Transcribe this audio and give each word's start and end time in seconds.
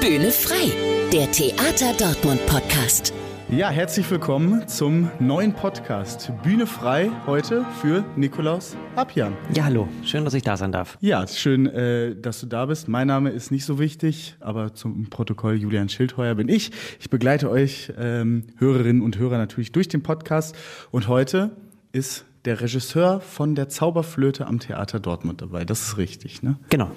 Bühne 0.00 0.30
frei, 0.30 0.72
der 1.12 1.30
Theater 1.30 1.92
Dortmund 1.98 2.40
Podcast. 2.46 3.12
Ja, 3.50 3.68
herzlich 3.68 4.10
willkommen 4.10 4.66
zum 4.66 5.10
neuen 5.18 5.52
Podcast 5.52 6.32
Bühne 6.42 6.66
frei 6.66 7.10
heute 7.26 7.66
für 7.82 8.02
Nikolaus 8.16 8.78
Abjan. 8.96 9.36
Ja, 9.54 9.64
hallo. 9.64 9.88
Schön, 10.02 10.24
dass 10.24 10.32
ich 10.32 10.42
da 10.42 10.56
sein 10.56 10.72
darf. 10.72 10.96
Ja, 11.02 11.26
schön, 11.26 11.66
äh, 11.66 12.16
dass 12.16 12.40
du 12.40 12.46
da 12.46 12.64
bist. 12.64 12.88
Mein 12.88 13.08
Name 13.08 13.28
ist 13.28 13.50
nicht 13.50 13.66
so 13.66 13.78
wichtig, 13.78 14.36
aber 14.40 14.72
zum 14.72 15.10
Protokoll 15.10 15.56
Julian 15.56 15.90
Schildheuer 15.90 16.34
bin 16.34 16.48
ich. 16.48 16.70
Ich 16.98 17.10
begleite 17.10 17.50
euch 17.50 17.92
ähm, 17.98 18.44
Hörerinnen 18.56 19.02
und 19.02 19.18
Hörer 19.18 19.36
natürlich 19.36 19.70
durch 19.72 19.88
den 19.88 20.02
Podcast 20.02 20.56
und 20.90 21.08
heute 21.08 21.50
ist 21.92 22.24
der 22.46 22.62
Regisseur 22.62 23.20
von 23.20 23.54
der 23.54 23.68
Zauberflöte 23.68 24.46
am 24.46 24.60
Theater 24.60 24.98
Dortmund 24.98 25.42
dabei. 25.42 25.66
Das 25.66 25.82
ist 25.82 25.98
richtig, 25.98 26.42
ne? 26.42 26.56
Genau. 26.70 26.90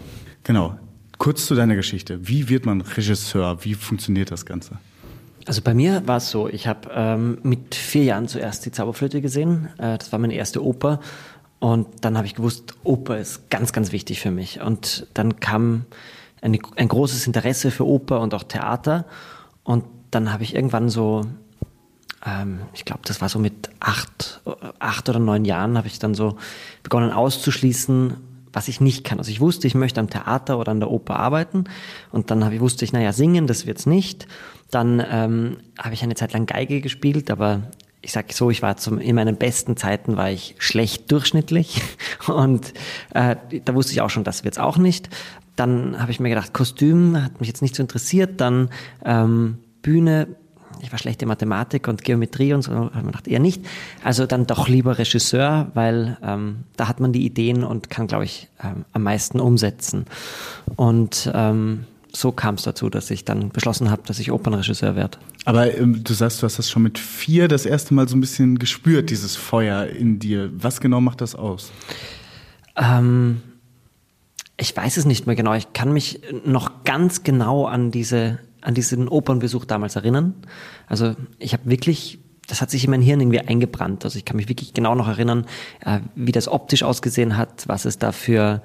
Genau. 0.45 0.79
Kurz 1.17 1.45
zu 1.45 1.55
deiner 1.55 1.75
Geschichte. 1.75 2.27
Wie 2.27 2.49
wird 2.49 2.65
man 2.65 2.81
Regisseur? 2.81 3.63
Wie 3.63 3.75
funktioniert 3.75 4.31
das 4.31 4.45
Ganze? 4.45 4.77
Also 5.45 5.61
bei 5.61 5.73
mir 5.73 6.07
war 6.07 6.17
es 6.17 6.29
so, 6.29 6.47
ich 6.47 6.67
habe 6.67 6.89
ähm, 6.93 7.37
mit 7.43 7.75
vier 7.75 8.03
Jahren 8.03 8.27
zuerst 8.27 8.65
die 8.65 8.71
Zauberflöte 8.71 9.21
gesehen. 9.21 9.69
Äh, 9.77 9.97
das 9.97 10.11
war 10.11 10.19
meine 10.19 10.35
erste 10.35 10.63
Oper. 10.63 10.99
Und 11.59 11.87
dann 12.01 12.17
habe 12.17 12.27
ich 12.27 12.35
gewusst, 12.35 12.75
Oper 12.83 13.17
ist 13.17 13.49
ganz, 13.49 13.73
ganz 13.73 13.91
wichtig 13.91 14.19
für 14.19 14.31
mich. 14.31 14.61
Und 14.61 15.07
dann 15.13 15.39
kam 15.39 15.85
eine, 16.41 16.59
ein 16.75 16.87
großes 16.87 17.25
Interesse 17.27 17.71
für 17.71 17.87
Oper 17.87 18.19
und 18.21 18.33
auch 18.33 18.43
Theater. 18.43 19.05
Und 19.63 19.85
dann 20.11 20.31
habe 20.31 20.43
ich 20.43 20.55
irgendwann 20.55 20.89
so, 20.89 21.25
ähm, 22.25 22.59
ich 22.73 22.85
glaube, 22.85 23.01
das 23.05 23.21
war 23.21 23.29
so 23.29 23.39
mit 23.39 23.69
acht, 23.79 24.41
acht 24.79 25.09
oder 25.09 25.19
neun 25.19 25.45
Jahren, 25.45 25.77
habe 25.77 25.87
ich 25.87 25.99
dann 25.99 26.15
so 26.15 26.37
begonnen 26.83 27.11
auszuschließen, 27.11 28.15
was 28.53 28.67
ich 28.67 28.79
nicht 28.79 29.03
kann. 29.03 29.17
Also 29.17 29.31
ich 29.31 29.41
wusste, 29.41 29.67
ich 29.67 29.75
möchte 29.75 29.99
am 29.99 30.09
Theater 30.09 30.59
oder 30.59 30.71
an 30.71 30.79
der 30.79 30.91
Oper 30.91 31.17
arbeiten. 31.17 31.65
Und 32.11 32.31
dann 32.31 32.45
habe 32.45 32.55
ich, 32.55 32.61
wusste 32.61 32.85
ich, 32.85 32.93
naja, 32.93 33.11
singen, 33.11 33.47
das 33.47 33.65
wird's 33.65 33.85
nicht. 33.85 34.27
Dann 34.71 35.03
ähm, 35.09 35.57
habe 35.77 35.93
ich 35.93 36.03
eine 36.03 36.15
Zeit 36.15 36.33
lang 36.33 36.45
Geige 36.45 36.79
gespielt, 36.79 37.31
aber 37.31 37.63
ich 38.01 38.11
sage 38.11 38.33
so, 38.33 38.49
ich 38.49 38.61
war 38.61 38.77
zum, 38.77 38.99
in 38.99 39.15
meinen 39.15 39.37
besten 39.37 39.75
Zeiten 39.75 40.17
war 40.17 40.29
ich 40.29 40.55
schlecht 40.59 41.11
durchschnittlich 41.11 41.81
und 42.27 42.73
äh, 43.13 43.35
da 43.65 43.73
wusste 43.73 43.93
ich 43.93 44.01
auch 44.01 44.09
schon, 44.09 44.23
das 44.23 44.43
wird's 44.43 44.59
auch 44.59 44.77
nicht. 44.77 45.09
Dann 45.55 45.99
habe 45.99 46.11
ich 46.11 46.19
mir 46.19 46.29
gedacht, 46.29 46.53
Kostüm 46.53 47.21
hat 47.21 47.39
mich 47.39 47.47
jetzt 47.47 47.61
nicht 47.61 47.75
so 47.75 47.81
interessiert. 47.83 48.41
Dann 48.41 48.69
ähm, 49.05 49.59
Bühne, 49.81 50.35
ich 50.83 50.91
war 50.91 50.99
schlechte 50.99 51.25
Mathematik 51.25 51.87
und 51.87 52.03
Geometrie 52.03 52.53
und 52.53 52.61
so, 52.61 52.71
habe 52.71 52.97
mir 52.97 53.05
gedacht, 53.07 53.27
eher 53.27 53.39
nicht. 53.39 53.65
Also 54.03 54.25
dann 54.25 54.45
doch 54.45 54.67
lieber 54.67 54.97
Regisseur, 54.97 55.71
weil 55.73 56.17
ähm, 56.21 56.65
da 56.75 56.87
hat 56.87 56.99
man 56.99 57.13
die 57.13 57.25
Ideen 57.25 57.63
und 57.63 57.89
kann, 57.89 58.07
glaube 58.07 58.25
ich, 58.25 58.49
ähm, 58.63 58.85
am 58.91 59.03
meisten 59.03 59.39
umsetzen. 59.39 60.05
Und 60.75 61.31
ähm, 61.33 61.85
so 62.15 62.31
kam 62.31 62.55
es 62.55 62.63
dazu, 62.63 62.89
dass 62.89 63.09
ich 63.09 63.25
dann 63.25 63.49
beschlossen 63.49 63.89
habe, 63.89 64.03
dass 64.05 64.19
ich 64.19 64.31
Opernregisseur 64.31 64.95
werde. 64.95 65.17
Aber 65.45 65.75
ähm, 65.75 66.03
du 66.03 66.13
sagst, 66.13 66.41
du 66.41 66.45
hast 66.45 66.59
das 66.59 66.69
schon 66.69 66.83
mit 66.83 66.99
vier 66.99 67.47
das 67.47 67.65
erste 67.65 67.93
Mal 67.93 68.07
so 68.07 68.15
ein 68.15 68.21
bisschen 68.21 68.59
gespürt, 68.59 69.09
dieses 69.09 69.35
Feuer 69.35 69.85
in 69.87 70.19
dir. 70.19 70.51
Was 70.53 70.79
genau 70.79 71.01
macht 71.01 71.21
das 71.21 71.33
aus? 71.33 71.71
Ähm, 72.75 73.41
ich 74.57 74.75
weiß 74.75 74.97
es 74.97 75.05
nicht 75.05 75.25
mehr 75.25 75.35
genau. 75.35 75.53
Ich 75.53 75.73
kann 75.73 75.91
mich 75.91 76.21
noch 76.45 76.83
ganz 76.83 77.23
genau 77.23 77.65
an 77.65 77.89
diese 77.89 78.39
an 78.63 78.73
diesen 78.73 79.07
Opernbesuch 79.07 79.65
damals 79.65 79.95
erinnern. 79.95 80.33
Also 80.87 81.15
ich 81.39 81.53
habe 81.53 81.69
wirklich 81.69 82.19
das 82.47 82.61
hat 82.61 82.69
sich 82.69 82.83
in 82.83 82.91
mein 82.91 83.01
Hirn 83.01 83.21
irgendwie 83.21 83.39
eingebrannt. 83.39 84.03
Also 84.03 84.17
ich 84.17 84.25
kann 84.25 84.35
mich 84.35 84.49
wirklich 84.49 84.73
genau 84.73 84.95
noch 84.95 85.07
erinnern, 85.07 85.45
äh, 85.85 85.99
wie 86.15 86.31
das 86.31 86.47
optisch 86.47 86.83
ausgesehen 86.83 87.37
hat, 87.37 87.67
was 87.67 87.85
es 87.85 87.99
da 87.99 88.11
für 88.11 88.61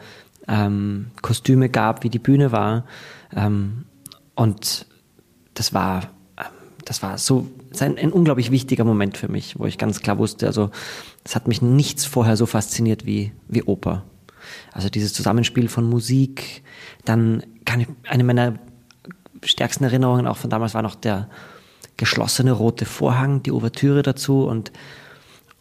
ähm, 0.48 1.12
Kostüme 1.22 1.68
gab, 1.68 2.02
wie 2.02 2.10
die 2.10 2.18
Bühne 2.18 2.50
war. 2.50 2.84
Ähm, 3.34 3.84
und 4.34 4.86
das 5.54 5.74
war, 5.74 6.10
ähm, 6.36 6.46
das 6.84 7.02
war 7.02 7.18
so 7.18 7.46
ein, 7.78 7.98
ein, 7.98 8.12
unglaublich 8.12 8.50
wichtiger 8.50 8.84
Moment 8.84 9.16
für 9.16 9.28
mich, 9.28 9.58
wo 9.58 9.66
ich 9.66 9.78
ganz 9.78 10.00
klar 10.00 10.18
wusste, 10.18 10.46
also 10.46 10.70
es 11.24 11.36
hat 11.36 11.46
mich 11.46 11.62
nichts 11.62 12.04
vorher 12.04 12.36
so 12.36 12.46
fasziniert 12.46 13.06
wie, 13.06 13.32
wie 13.46 13.62
Oper. 13.62 14.04
Also 14.72 14.88
dieses 14.88 15.12
Zusammenspiel 15.12 15.68
von 15.68 15.84
Musik, 15.84 16.62
dann 17.04 17.42
kann 17.64 17.80
ich, 17.80 17.88
eine 18.08 18.24
meiner 18.24 18.58
stärksten 19.44 19.84
Erinnerungen 19.84 20.26
auch 20.26 20.36
von 20.36 20.50
damals 20.50 20.74
war 20.74 20.82
noch 20.82 20.94
der 20.94 21.28
geschlossene 21.96 22.52
rote 22.52 22.84
Vorhang, 22.84 23.42
die 23.42 23.52
Ouvertüre 23.52 24.02
dazu 24.02 24.44
und 24.44 24.72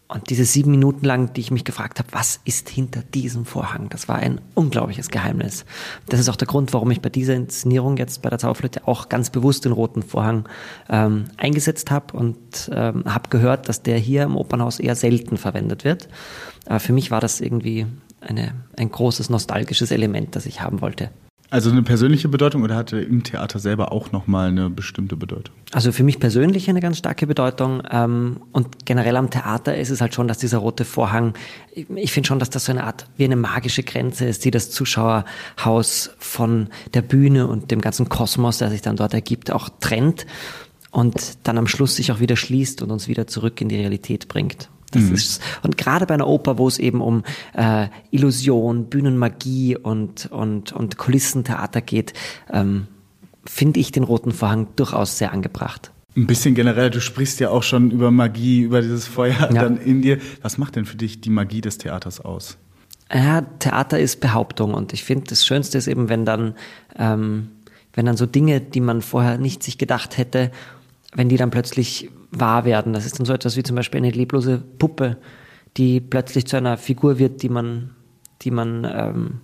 und 0.10 0.30
diese 0.30 0.46
sieben 0.46 0.72
Minuten 0.72 1.06
lang, 1.06 1.34
die 1.34 1.42
ich 1.42 1.52
mich 1.52 1.66
gefragt 1.66 2.00
habe, 2.00 2.08
was 2.14 2.40
ist 2.46 2.70
hinter 2.70 3.02
diesem 3.02 3.46
Vorhang? 3.46 3.90
Das 3.90 4.08
war 4.08 4.16
ein 4.16 4.40
unglaubliches 4.54 5.10
Geheimnis. 5.10 5.66
Das 6.08 6.20
ist 6.20 6.30
auch 6.30 6.38
der 6.38 6.48
Grund, 6.48 6.74
warum 6.74 6.92
ich 6.92 7.02
bei 7.02 7.10
dieser 7.10 7.36
Inszenierung 7.36 7.98
jetzt 7.98 8.22
bei 8.22 8.30
der 8.30 8.40
Zauberflöte 8.40 8.88
auch 8.88 9.10
ganz 9.10 9.30
bewusst 9.30 9.66
den 9.66 9.74
roten 9.74 10.04
Vorhang 10.04 10.48
ähm, 10.90 11.26
eingesetzt 11.36 11.92
habe 11.92 12.16
und 12.16 12.38
ähm, 12.72 13.04
habe 13.06 13.30
gehört, 13.30 13.68
dass 13.68 13.84
der 13.84 13.98
hier 13.98 14.24
im 14.24 14.38
Opernhaus 14.38 14.80
eher 14.80 14.96
selten 14.96 15.36
verwendet 15.36 15.84
wird. 15.84 16.08
Aber 16.66 16.80
für 16.80 16.94
mich 16.94 17.12
war 17.12 17.20
das 17.20 17.42
irgendwie 17.42 17.86
eine, 18.22 18.54
ein 18.78 18.90
großes 18.90 19.30
nostalgisches 19.30 19.92
Element, 19.92 20.38
das 20.38 20.46
ich 20.46 20.62
haben 20.62 20.80
wollte. 20.80 21.10
Also 21.50 21.72
eine 21.72 21.82
persönliche 21.82 22.28
Bedeutung 22.28 22.64
oder 22.64 22.76
hatte 22.76 23.00
im 23.00 23.24
Theater 23.24 23.60
selber 23.60 23.94
auch 23.94 24.12
nochmal 24.12 24.50
eine 24.50 24.70
bestimmte 24.70 25.16
Bedeutung? 25.16 25.56
Also 25.72 25.94
für 25.94 26.04
mich 26.04 26.20
persönlich 26.20 26.70
eine 26.70 26.82
ganz 26.82 26.98
starke 26.98 27.26
Bedeutung 27.26 27.84
ähm, 27.90 28.42
und 28.52 28.86
generell 28.86 29.16
am 29.16 29.30
Theater 29.30 29.78
ist 29.78 29.90
es 29.90 30.02
halt 30.02 30.14
schon, 30.14 30.28
dass 30.28 30.40
dieser 30.40 30.58
rote 30.58 30.84
Vorhang, 30.84 31.36
ich 31.74 32.12
finde 32.12 32.28
schon, 32.28 32.40
dass 32.40 32.50
das 32.50 32.66
so 32.66 32.74
eine 32.74 32.84
Art 32.84 33.06
wie 33.16 33.24
eine 33.24 33.38
magische 33.38 33.84
Grenze 33.84 34.26
ist, 34.26 34.44
die 34.44 34.52
das 34.52 34.72
Zuschauerhaus 34.72 36.12
von 36.20 36.68
der 36.94 37.02
Bühne 37.02 37.48
und 37.48 37.72
dem 37.72 37.80
ganzen 37.80 38.10
Kosmos, 38.10 38.58
der 38.58 38.70
sich 38.70 38.82
dann 38.82 38.98
dort 38.98 39.14
ergibt, 39.14 39.50
auch 39.52 39.70
trennt 39.80 40.26
und 40.92 41.38
dann 41.44 41.58
am 41.58 41.68
Schluss 41.68 41.96
sich 41.96 42.12
auch 42.12 42.20
wieder 42.20 42.36
schließt 42.36 42.82
und 42.82 42.92
uns 42.92 43.08
wieder 43.08 43.26
zurück 43.26 43.62
in 43.62 43.70
die 43.70 43.78
Realität 43.78 44.28
bringt. 44.28 44.70
Das 44.92 45.04
mhm. 45.04 45.16
ist, 45.16 45.42
und 45.64 45.78
gerade 45.78 46.06
bei 46.06 46.14
einer 46.14 46.28
Oper, 46.28 46.58
wo 46.58 46.68
es 46.68 46.80
eben 46.80 47.02
um 47.02 47.24
äh, 47.54 47.88
Illusion, 48.12 48.86
Bühnenmagie 48.86 49.76
und, 49.76 50.28
und, 50.32 50.72
und 50.72 50.98
Kulissentheater 50.98 51.82
geht, 51.82 52.14
ähm, 52.52 52.88
finde 53.46 53.80
ich 53.80 53.92
den 53.92 54.04
roten 54.04 54.32
Vorhang 54.32 54.68
durchaus 54.76 55.18
sehr 55.18 55.34
angebracht. 55.34 55.92
Ein 56.16 56.26
bisschen 56.26 56.56
generell, 56.56 56.90
du 56.90 57.00
sprichst 57.00 57.40
ja 57.40 57.50
auch 57.50 57.64
schon 57.64 57.92
über 57.92 58.12
Magie, 58.12 58.62
über 58.62 58.82
dieses 58.82 59.08
Feuer 59.08 59.38
ja. 59.40 59.48
dann 59.48 59.78
in 59.78 60.02
dir. 60.02 60.20
Was 60.42 60.58
macht 60.58 60.76
denn 60.76 60.86
für 60.86 60.98
dich 60.98 61.22
die 61.22 61.30
Magie 61.30 61.62
des 61.62 61.78
Theaters 61.78 62.22
aus? 62.22 62.58
Ja, 63.14 63.42
Theater 63.42 64.00
ist 64.00 64.20
Behauptung 64.20 64.74
und 64.74 64.94
ich 64.94 65.04
finde, 65.04 65.28
das 65.28 65.46
Schönste 65.46 65.78
ist 65.78 65.88
eben, 65.88 66.10
wenn 66.10 66.26
dann, 66.26 66.56
ähm, 66.98 67.50
wenn 67.94 68.06
dann 68.06 68.18
so 68.18 68.26
Dinge, 68.26 68.62
die 68.62 68.82
man 68.82 69.02
vorher 69.02 69.38
nicht 69.38 69.64
sich 69.64 69.78
gedacht 69.78 70.18
hätte, 70.18 70.52
wenn 71.14 71.30
die 71.30 71.38
dann 71.38 71.52
plötzlich 71.52 72.10
wahr 72.40 72.66
werden. 72.66 72.94
Das 72.94 73.06
ist 73.06 73.20
dann 73.20 73.26
so 73.26 73.34
etwas 73.34 73.56
wie 73.56 73.64
zum 73.64 73.76
Beispiel 73.76 74.00
eine 74.00 74.12
leblose 74.12 74.60
Puppe, 74.80 75.18
die 75.78 76.00
plötzlich 76.00 76.48
zu 76.48 76.58
einer 76.58 76.78
Figur 76.78 77.20
wird, 77.20 77.44
die 77.44 77.50
man, 77.50 77.92
die 78.42 78.52
man, 78.52 78.88
ähm, 78.90 79.42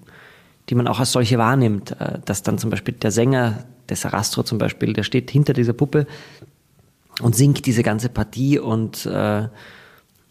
die 0.70 0.76
man 0.76 0.88
auch 0.88 1.00
als 1.00 1.12
solche 1.12 1.38
wahrnimmt. 1.38 2.00
Äh, 2.00 2.20
dass 2.26 2.44
dann 2.44 2.58
zum 2.58 2.70
Beispiel 2.70 2.94
der 2.94 3.12
Sänger, 3.12 3.66
der 3.90 3.98
Sarastro 3.98 4.44
zum 4.44 4.58
Beispiel, 4.58 4.94
der 4.94 5.04
steht 5.04 5.30
hinter 5.32 5.54
dieser 5.54 5.74
Puppe 5.74 6.08
und 7.22 7.36
singt 7.36 7.66
diese 7.66 7.84
ganze 7.84 8.10
Partie 8.10 8.60
und 8.60 9.06
äh, 9.06 9.48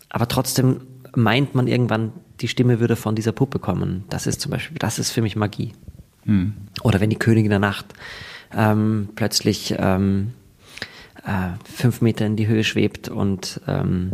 aber 0.08 0.28
trotzdem 0.28 0.82
meint 1.14 1.54
man 1.54 1.66
irgendwann, 1.66 2.12
die 2.40 2.48
Stimme 2.48 2.80
würde 2.80 2.96
von 2.96 3.14
dieser 3.14 3.32
Puppe 3.32 3.58
kommen. 3.58 4.04
Das 4.10 4.26
ist 4.26 4.40
zum 4.40 4.50
Beispiel, 4.50 4.78
das 4.78 4.98
ist 4.98 5.10
für 5.10 5.22
mich 5.22 5.36
Magie. 5.36 5.72
Hm. 6.24 6.54
Oder 6.82 7.00
wenn 7.00 7.10
die 7.10 7.18
Königin 7.18 7.50
der 7.50 7.58
Nacht 7.58 7.86
ähm, 8.54 9.08
plötzlich 9.14 9.74
ähm, 9.78 10.32
äh, 11.24 11.50
fünf 11.64 12.00
Meter 12.00 12.26
in 12.26 12.36
die 12.36 12.46
Höhe 12.46 12.64
schwebt 12.64 13.08
und 13.08 13.60
ähm, 13.66 14.12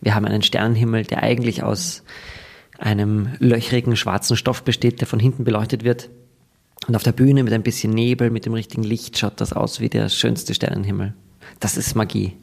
wir 0.00 0.14
haben 0.14 0.26
einen 0.26 0.42
Sternenhimmel, 0.42 1.04
der 1.04 1.22
eigentlich 1.22 1.62
aus 1.62 2.02
einem 2.78 3.30
löchrigen 3.38 3.96
schwarzen 3.96 4.36
Stoff 4.36 4.62
besteht, 4.62 5.00
der 5.00 5.06
von 5.06 5.18
hinten 5.18 5.44
beleuchtet 5.44 5.84
wird. 5.84 6.10
Und 6.86 6.96
auf 6.96 7.02
der 7.02 7.12
Bühne 7.12 7.42
mit 7.42 7.52
ein 7.52 7.62
bisschen 7.62 7.92
Nebel, 7.92 8.30
mit 8.30 8.44
dem 8.44 8.52
richtigen 8.52 8.82
Licht 8.82 9.18
schaut 9.18 9.40
das 9.40 9.52
aus 9.52 9.80
wie 9.80 9.88
der 9.88 10.08
schönste 10.10 10.52
Sternenhimmel. 10.52 11.14
Das 11.60 11.76
ist 11.76 11.94
Magie. 11.94 12.36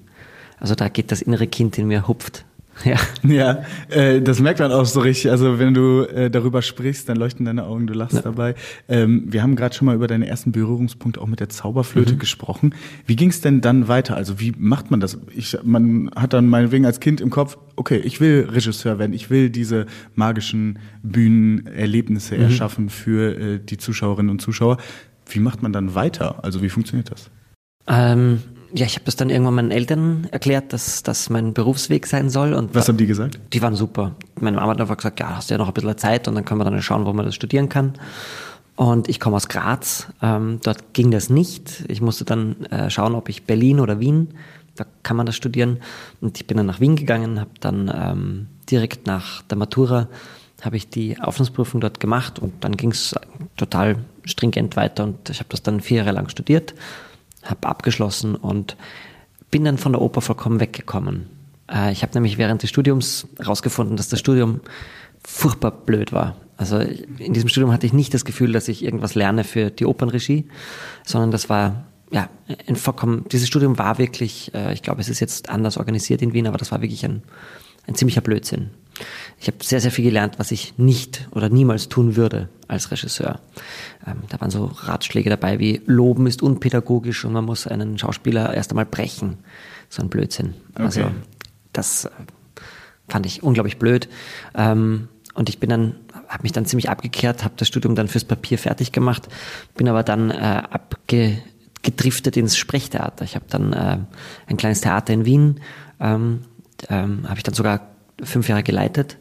Also 0.59 0.73
da 0.73 0.89
geht 0.89 1.11
das 1.11 1.21
innere 1.21 1.47
Kind 1.47 1.77
in 1.77 1.87
mir 1.87 2.07
hupft. 2.07 2.45
Ja, 2.85 2.97
ja 3.23 3.63
äh, 3.89 4.21
das 4.21 4.39
merkt 4.39 4.59
man 4.59 4.71
auch 4.71 4.85
so 4.85 5.01
richtig. 5.01 5.31
Also 5.31 5.59
wenn 5.59 5.73
du 5.73 6.01
äh, 6.03 6.29
darüber 6.29 6.61
sprichst, 6.61 7.07
dann 7.09 7.17
leuchten 7.17 7.45
deine 7.45 7.65
Augen, 7.65 7.87
du 7.87 7.93
lachst 7.93 8.15
ja. 8.15 8.21
dabei. 8.21 8.55
Ähm, 8.87 9.25
wir 9.27 9.43
haben 9.43 9.55
gerade 9.55 9.75
schon 9.75 9.85
mal 9.85 9.95
über 9.95 10.07
deine 10.07 10.27
ersten 10.27 10.51
Berührungspunkte 10.51 11.21
auch 11.21 11.27
mit 11.27 11.39
der 11.39 11.49
Zauberflöte 11.49 12.13
mhm. 12.13 12.19
gesprochen. 12.19 12.75
Wie 13.05 13.15
ging 13.15 13.29
es 13.29 13.41
denn 13.41 13.61
dann 13.61 13.87
weiter? 13.87 14.15
Also 14.15 14.39
wie 14.39 14.53
macht 14.57 14.91
man 14.91 14.99
das? 14.99 15.19
Ich, 15.35 15.57
man 15.63 16.09
hat 16.15 16.33
dann 16.33 16.47
meinetwegen 16.47 16.85
als 16.85 16.99
Kind 16.99 17.21
im 17.21 17.29
Kopf, 17.29 17.57
okay, 17.75 17.97
ich 17.97 18.19
will 18.19 18.47
Regisseur 18.49 18.99
werden, 18.99 19.13
ich 19.13 19.29
will 19.29 19.49
diese 19.49 19.85
magischen 20.15 20.79
Bühnenerlebnisse 21.03 22.35
mhm. 22.35 22.43
erschaffen 22.43 22.89
für 22.89 23.37
äh, 23.37 23.59
die 23.59 23.77
Zuschauerinnen 23.77 24.29
und 24.29 24.41
Zuschauer. 24.41 24.77
Wie 25.27 25.39
macht 25.39 25.61
man 25.61 25.71
dann 25.71 25.95
weiter? 25.95 26.43
Also 26.43 26.61
wie 26.61 26.69
funktioniert 26.69 27.11
das? 27.11 27.29
Ähm 27.87 28.39
ja, 28.73 28.85
ich 28.85 28.95
habe 28.95 29.05
das 29.05 29.15
dann 29.15 29.29
irgendwann 29.29 29.55
meinen 29.55 29.71
Eltern 29.71 30.27
erklärt, 30.31 30.73
dass 30.73 31.03
das 31.03 31.29
mein 31.29 31.53
Berufsweg 31.53 32.07
sein 32.07 32.29
soll. 32.29 32.53
Und 32.53 32.73
Was 32.73 32.87
haben 32.87 32.97
die 32.97 33.07
gesagt? 33.07 33.39
Die 33.53 33.61
waren 33.61 33.75
super. 33.75 34.15
Meine 34.39 34.57
Mama 34.57 34.71
hat 34.71 34.81
einfach 34.81 34.97
gesagt, 34.97 35.19
ja, 35.19 35.35
hast 35.35 35.49
du 35.49 35.53
ja 35.53 35.57
noch 35.57 35.67
ein 35.67 35.73
bisschen 35.73 35.97
Zeit 35.97 36.27
und 36.27 36.35
dann 36.35 36.45
können 36.45 36.59
wir 36.59 36.65
dann 36.65 36.81
schauen, 36.81 37.05
wo 37.05 37.13
man 37.13 37.25
das 37.25 37.35
studieren 37.35 37.69
kann. 37.69 37.93
Und 38.75 39.09
ich 39.09 39.19
komme 39.19 39.35
aus 39.35 39.47
Graz. 39.47 40.07
Ähm, 40.21 40.59
dort 40.63 40.93
ging 40.93 41.11
das 41.11 41.29
nicht. 41.29 41.83
Ich 41.87 42.01
musste 42.01 42.25
dann 42.25 42.65
äh, 42.65 42.89
schauen, 42.89 43.15
ob 43.15 43.29
ich 43.29 43.43
Berlin 43.43 43.79
oder 43.79 43.99
Wien, 43.99 44.29
da 44.75 44.85
kann 45.03 45.17
man 45.17 45.25
das 45.25 45.35
studieren. 45.35 45.79
Und 46.21 46.39
ich 46.39 46.47
bin 46.47 46.57
dann 46.57 46.65
nach 46.65 46.79
Wien 46.79 46.95
gegangen, 46.95 47.39
habe 47.39 47.51
dann 47.59 47.91
ähm, 47.93 48.47
direkt 48.69 49.05
nach 49.07 49.41
der 49.43 49.57
Matura 49.57 50.07
habe 50.61 50.77
ich 50.77 50.89
die 50.89 51.19
Aufnahmeprüfung 51.19 51.81
dort 51.81 51.99
gemacht 51.99 52.39
und 52.39 52.63
dann 52.63 52.77
ging 52.77 52.91
es 52.91 53.15
total 53.57 53.97
stringent 54.25 54.75
weiter 54.75 55.03
und 55.03 55.29
ich 55.29 55.39
habe 55.39 55.49
das 55.49 55.63
dann 55.63 55.81
vier 55.81 55.97
Jahre 55.97 56.11
lang 56.11 56.29
studiert, 56.29 56.75
habe 57.43 57.67
abgeschlossen 57.67 58.35
und 58.35 58.77
bin 59.49 59.65
dann 59.65 59.77
von 59.77 59.91
der 59.91 60.01
Oper 60.01 60.21
vollkommen 60.21 60.59
weggekommen. 60.59 61.27
Äh, 61.71 61.91
ich 61.91 62.03
habe 62.03 62.13
nämlich 62.13 62.37
während 62.37 62.63
des 62.63 62.69
Studiums 62.69 63.27
herausgefunden, 63.37 63.97
dass 63.97 64.09
das 64.09 64.19
Studium 64.19 64.61
furchtbar 65.23 65.71
blöd 65.71 66.11
war. 66.11 66.35
Also 66.57 66.79
in 66.79 67.33
diesem 67.33 67.49
Studium 67.49 67.71
hatte 67.71 67.85
ich 67.85 67.93
nicht 67.93 68.13
das 68.13 68.25
Gefühl, 68.25 68.51
dass 68.51 68.67
ich 68.67 68.83
irgendwas 68.83 69.15
lerne 69.15 69.43
für 69.43 69.71
die 69.71 69.85
Opernregie, 69.85 70.47
sondern 71.05 71.31
das 71.31 71.49
war 71.49 71.85
ja 72.11 72.29
ein 72.67 72.75
vollkommen. 72.75 73.25
Dieses 73.31 73.47
Studium 73.47 73.77
war 73.77 73.97
wirklich, 73.97 74.53
äh, 74.53 74.73
ich 74.73 74.83
glaube, 74.83 75.01
es 75.01 75.09
ist 75.09 75.19
jetzt 75.19 75.49
anders 75.49 75.77
organisiert 75.77 76.21
in 76.21 76.33
Wien, 76.33 76.47
aber 76.47 76.57
das 76.57 76.71
war 76.71 76.81
wirklich 76.81 77.03
ein, 77.05 77.23
ein 77.87 77.95
ziemlicher 77.95 78.21
Blödsinn. 78.21 78.71
Ich 79.41 79.47
habe 79.47 79.57
sehr, 79.63 79.81
sehr 79.81 79.89
viel 79.89 80.05
gelernt, 80.05 80.37
was 80.37 80.51
ich 80.51 80.77
nicht 80.77 81.27
oder 81.31 81.49
niemals 81.49 81.89
tun 81.89 82.15
würde 82.15 82.47
als 82.67 82.91
Regisseur. 82.91 83.39
Ähm, 84.05 84.21
da 84.29 84.39
waren 84.39 84.51
so 84.51 84.65
Ratschläge 84.65 85.31
dabei 85.31 85.57
wie 85.57 85.81
Loben 85.87 86.27
ist 86.27 86.43
unpädagogisch 86.43 87.25
und 87.25 87.33
man 87.33 87.45
muss 87.45 87.65
einen 87.65 87.97
Schauspieler 87.97 88.53
erst 88.53 88.69
einmal 88.69 88.85
brechen. 88.85 89.39
So 89.89 90.03
ein 90.03 90.09
Blödsinn. 90.09 90.53
Okay. 90.75 90.83
Also 90.83 91.11
das 91.73 92.05
äh, 92.05 92.09
fand 93.09 93.25
ich 93.25 93.41
unglaublich 93.41 93.79
blöd. 93.79 94.09
Ähm, 94.53 95.07
und 95.33 95.49
ich 95.49 95.59
bin 95.59 95.71
dann, 95.71 95.95
habe 96.27 96.43
mich 96.43 96.51
dann 96.51 96.67
ziemlich 96.67 96.91
abgekehrt, 96.91 97.43
habe 97.43 97.55
das 97.57 97.67
Studium 97.67 97.95
dann 97.95 98.09
fürs 98.09 98.25
Papier 98.25 98.59
fertig 98.59 98.91
gemacht, 98.91 99.27
bin 99.75 99.89
aber 99.89 100.03
dann 100.03 100.29
äh, 100.29 100.61
abgedriftet 100.69 102.37
ins 102.37 102.57
Sprechtheater. 102.57 103.25
Ich 103.25 103.33
habe 103.33 103.45
dann 103.49 103.73
äh, 103.73 103.97
ein 104.45 104.57
kleines 104.57 104.81
Theater 104.81 105.13
in 105.13 105.25
Wien, 105.25 105.61
ähm, 105.99 106.41
ähm, 106.89 107.27
habe 107.27 107.37
ich 107.37 107.43
dann 107.43 107.55
sogar 107.55 107.90
fünf 108.23 108.49
Jahre 108.49 108.63
geleitet. 108.63 109.17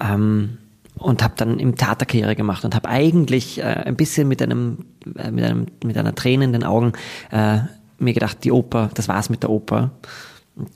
Ähm, 0.00 0.58
und 0.98 1.22
habe 1.22 1.34
dann 1.36 1.58
im 1.58 1.76
Theater 1.76 2.06
Karriere 2.06 2.34
gemacht 2.36 2.64
und 2.64 2.74
habe 2.74 2.88
eigentlich 2.88 3.58
äh, 3.58 3.64
ein 3.64 3.96
bisschen 3.96 4.28
mit 4.28 4.40
einem, 4.42 4.86
äh, 5.16 5.30
mit 5.30 5.44
einem 5.44 5.66
mit 5.84 5.96
einer 5.96 6.14
Träne 6.14 6.44
in 6.44 6.52
den 6.52 6.64
Augen 6.64 6.92
äh, 7.30 7.58
mir 7.98 8.14
gedacht, 8.14 8.44
die 8.44 8.52
Oper, 8.52 8.90
das 8.94 9.08
war's 9.08 9.30
mit 9.30 9.42
der 9.42 9.50
Oper. 9.50 9.90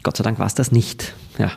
Gott 0.03 0.17
sei 0.17 0.25
Dank 0.25 0.39
war 0.39 0.47
es 0.47 0.55
das 0.55 0.73
nicht. 0.73 1.15
Ja. 1.39 1.53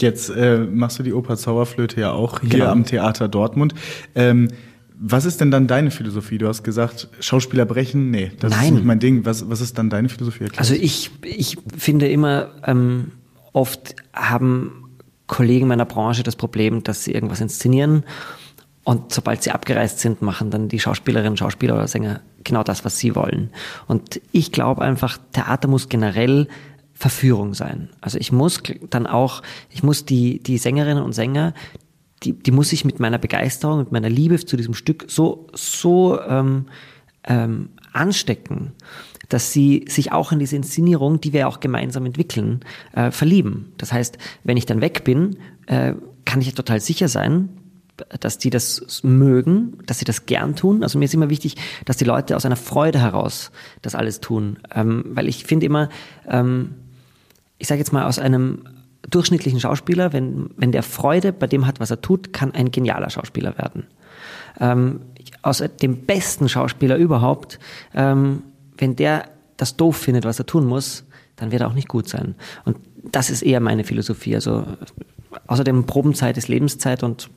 Jetzt 0.00 0.28
äh, 0.30 0.58
machst 0.58 0.98
du 0.98 1.02
die 1.02 1.12
Oper 1.12 1.36
Zauberflöte 1.36 2.00
ja 2.00 2.12
auch 2.12 2.40
hier 2.40 2.50
genau. 2.50 2.66
am 2.66 2.84
Theater 2.84 3.28
Dortmund. 3.28 3.74
Ähm, 4.14 4.48
was 4.96 5.24
ist 5.24 5.40
denn 5.40 5.50
dann 5.50 5.66
deine 5.66 5.90
Philosophie? 5.90 6.38
Du 6.38 6.46
hast 6.48 6.62
gesagt, 6.62 7.08
Schauspieler 7.20 7.64
brechen, 7.64 8.10
nee, 8.10 8.32
das 8.38 8.52
Nein. 8.52 8.64
ist 8.64 8.70
nicht 8.72 8.84
mein 8.84 9.00
Ding. 9.00 9.24
Was, 9.24 9.48
was 9.48 9.60
ist 9.60 9.76
dann 9.76 9.90
deine 9.90 10.08
Philosophie? 10.08 10.44
Erklärt? 10.44 10.60
Also 10.60 10.74
ich, 10.74 11.10
ich 11.22 11.56
finde 11.76 12.08
immer, 12.08 12.52
ähm, 12.64 13.12
oft 13.52 13.96
haben 14.12 14.83
Kollegen 15.26 15.68
meiner 15.68 15.86
Branche 15.86 16.22
das 16.22 16.36
Problem, 16.36 16.82
dass 16.82 17.04
sie 17.04 17.12
irgendwas 17.12 17.40
inszenieren 17.40 18.04
und 18.84 19.12
sobald 19.12 19.42
sie 19.42 19.50
abgereist 19.50 19.98
sind, 19.98 20.20
machen 20.20 20.50
dann 20.50 20.68
die 20.68 20.78
Schauspielerinnen, 20.78 21.38
Schauspieler 21.38 21.74
oder 21.74 21.88
Sänger 21.88 22.20
genau 22.44 22.62
das, 22.62 22.84
was 22.84 22.98
sie 22.98 23.16
wollen. 23.16 23.50
Und 23.88 24.20
ich 24.30 24.52
glaube 24.52 24.82
einfach, 24.82 25.18
Theater 25.32 25.68
muss 25.68 25.88
generell 25.88 26.48
Verführung 26.92 27.54
sein. 27.54 27.88
Also 28.02 28.18
ich 28.18 28.30
muss 28.30 28.62
dann 28.90 29.06
auch, 29.06 29.42
ich 29.70 29.82
muss 29.82 30.04
die, 30.04 30.38
die 30.38 30.58
Sängerinnen 30.58 31.02
und 31.02 31.12
Sänger, 31.12 31.54
die, 32.22 32.34
die 32.34 32.50
muss 32.50 32.72
ich 32.72 32.84
mit 32.84 33.00
meiner 33.00 33.18
Begeisterung, 33.18 33.78
mit 33.78 33.92
meiner 33.92 34.10
Liebe 34.10 34.38
zu 34.38 34.56
diesem 34.56 34.74
Stück 34.74 35.06
so, 35.08 35.46
so 35.54 36.20
ähm, 36.20 36.66
ähm, 37.24 37.70
anstecken, 37.92 38.72
dass 39.34 39.50
sie 39.50 39.84
sich 39.88 40.12
auch 40.12 40.30
in 40.30 40.38
diese 40.38 40.54
Inszenierung, 40.54 41.20
die 41.20 41.32
wir 41.32 41.48
auch 41.48 41.58
gemeinsam 41.58 42.06
entwickeln, 42.06 42.60
äh, 42.92 43.10
verlieben. 43.10 43.72
Das 43.78 43.92
heißt, 43.92 44.16
wenn 44.44 44.56
ich 44.56 44.64
dann 44.64 44.80
weg 44.80 45.02
bin, 45.02 45.38
äh, 45.66 45.94
kann 46.24 46.40
ich 46.40 46.54
total 46.54 46.78
sicher 46.78 47.08
sein, 47.08 47.48
dass 48.20 48.38
die 48.38 48.50
das 48.50 49.02
mögen, 49.02 49.78
dass 49.86 49.98
sie 49.98 50.04
das 50.04 50.26
gern 50.26 50.54
tun. 50.54 50.84
Also 50.84 51.00
mir 51.00 51.06
ist 51.06 51.14
immer 51.14 51.30
wichtig, 51.30 51.56
dass 51.84 51.96
die 51.96 52.04
Leute 52.04 52.36
aus 52.36 52.46
einer 52.46 52.54
Freude 52.54 53.00
heraus 53.00 53.50
das 53.82 53.96
alles 53.96 54.20
tun. 54.20 54.60
Ähm, 54.72 55.04
weil 55.08 55.26
ich 55.26 55.44
finde 55.44 55.66
immer, 55.66 55.88
ähm, 56.28 56.74
ich 57.58 57.66
sage 57.66 57.80
jetzt 57.80 57.92
mal, 57.92 58.04
aus 58.04 58.20
einem 58.20 58.68
durchschnittlichen 59.10 59.58
Schauspieler, 59.58 60.12
wenn, 60.12 60.50
wenn 60.56 60.70
der 60.70 60.84
Freude 60.84 61.32
bei 61.32 61.48
dem 61.48 61.66
hat, 61.66 61.80
was 61.80 61.90
er 61.90 62.00
tut, 62.00 62.32
kann 62.32 62.54
ein 62.54 62.70
genialer 62.70 63.10
Schauspieler 63.10 63.58
werden. 63.58 63.88
Ähm, 64.60 65.00
aus 65.42 65.60
dem 65.82 66.06
besten 66.06 66.48
Schauspieler 66.48 66.96
überhaupt, 66.96 67.58
ähm, 67.94 68.44
wenn 68.78 68.96
der 68.96 69.28
das 69.56 69.76
doof 69.76 69.96
findet, 69.96 70.24
was 70.24 70.38
er 70.38 70.46
tun 70.46 70.66
muss, 70.66 71.04
dann 71.36 71.52
wird 71.52 71.62
er 71.62 71.68
auch 71.68 71.74
nicht 71.74 71.88
gut 71.88 72.08
sein. 72.08 72.34
Und 72.64 72.76
das 73.02 73.30
ist 73.30 73.42
eher 73.42 73.60
meine 73.60 73.84
Philosophie. 73.84 74.34
Also 74.34 74.66
außerdem 75.46 75.86
Probenzeit 75.86 76.36
ist 76.36 76.48
Lebenszeit 76.48 77.02
und 77.02 77.30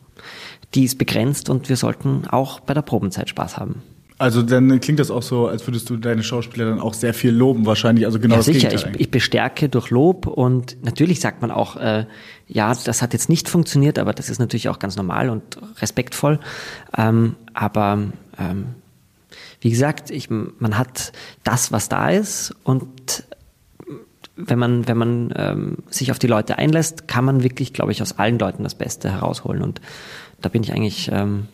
die 0.74 0.84
ist 0.84 0.98
begrenzt 0.98 1.50
und 1.50 1.70
wir 1.70 1.78
sollten 1.78 2.28
auch 2.28 2.60
bei 2.60 2.74
der 2.74 2.82
Probenzeit 2.82 3.30
Spaß 3.30 3.58
haben. 3.58 3.82
Also 4.20 4.42
dann 4.42 4.80
klingt 4.80 5.00
das 5.00 5.12
auch 5.12 5.22
so, 5.22 5.48
als 5.48 5.68
würdest 5.68 5.92
du 5.92 5.98
deine 5.98 6.24
Schauspieler 6.24 6.66
dann 6.66 6.80
auch 6.80 6.96
sehr 6.96 7.14
viel 7.14 7.32
loben 7.32 7.68
wahrscheinlich. 7.68 8.08
Also 8.08 8.20
genau 8.20 8.34
ja, 8.34 8.38
das 8.40 8.48
sicher. 8.48 8.74
Ich, 8.74 8.86
ich, 9.00 9.12
bestärke 9.12 9.70
durch 9.70 9.92
Lob 9.92 10.26
und 10.26 10.84
natürlich 10.84 11.20
sagt 11.20 11.44
man 11.44 11.52
auch, 11.52 11.76
äh, 11.76 12.06
ja, 12.48 12.74
das 12.84 13.04
hat 13.04 13.14
jetzt 13.14 13.30
nicht 13.30 13.48
funktioniert, 13.48 14.00
aber 14.00 14.14
das 14.14 14.32
ist 14.32 14.40
natürlich 14.40 14.70
auch 14.70 14.80
ganz 14.80 14.96
normal 14.96 15.30
und 15.30 15.60
respektvoll. 15.82 16.40
Ähm, 16.98 17.36
aber 17.54 18.00
ähm, 18.40 18.66
wie 19.60 19.70
gesagt, 19.70 20.12
ich, 20.12 20.30
man 20.30 20.78
hat 20.78 21.12
das, 21.44 21.72
was 21.72 21.90
da 21.90 22.10
ist 22.10 22.56
und 22.64 23.24
wenn 24.38 24.60
man, 24.60 24.88
wenn 24.88 24.98
man 24.98 25.34
ähm, 25.36 25.78
sich 25.90 26.12
auf 26.12 26.20
die 26.20 26.28
Leute 26.28 26.58
einlässt, 26.58 27.08
kann 27.08 27.26
man 27.26 27.44
wirklich, 27.44 27.74
glaube 27.74 27.92
ich, 27.92 28.02
aus 28.02 28.20
allen 28.20 28.38
Leuten 28.38 28.64
das 28.64 28.76
Beste 28.76 29.12
herausholen. 29.12 29.64
Und 29.64 29.82
da 30.42 30.50
bin 30.50 30.62
ich 30.62 30.72
eigentlich, 30.72 31.10
ähm, 31.12 31.48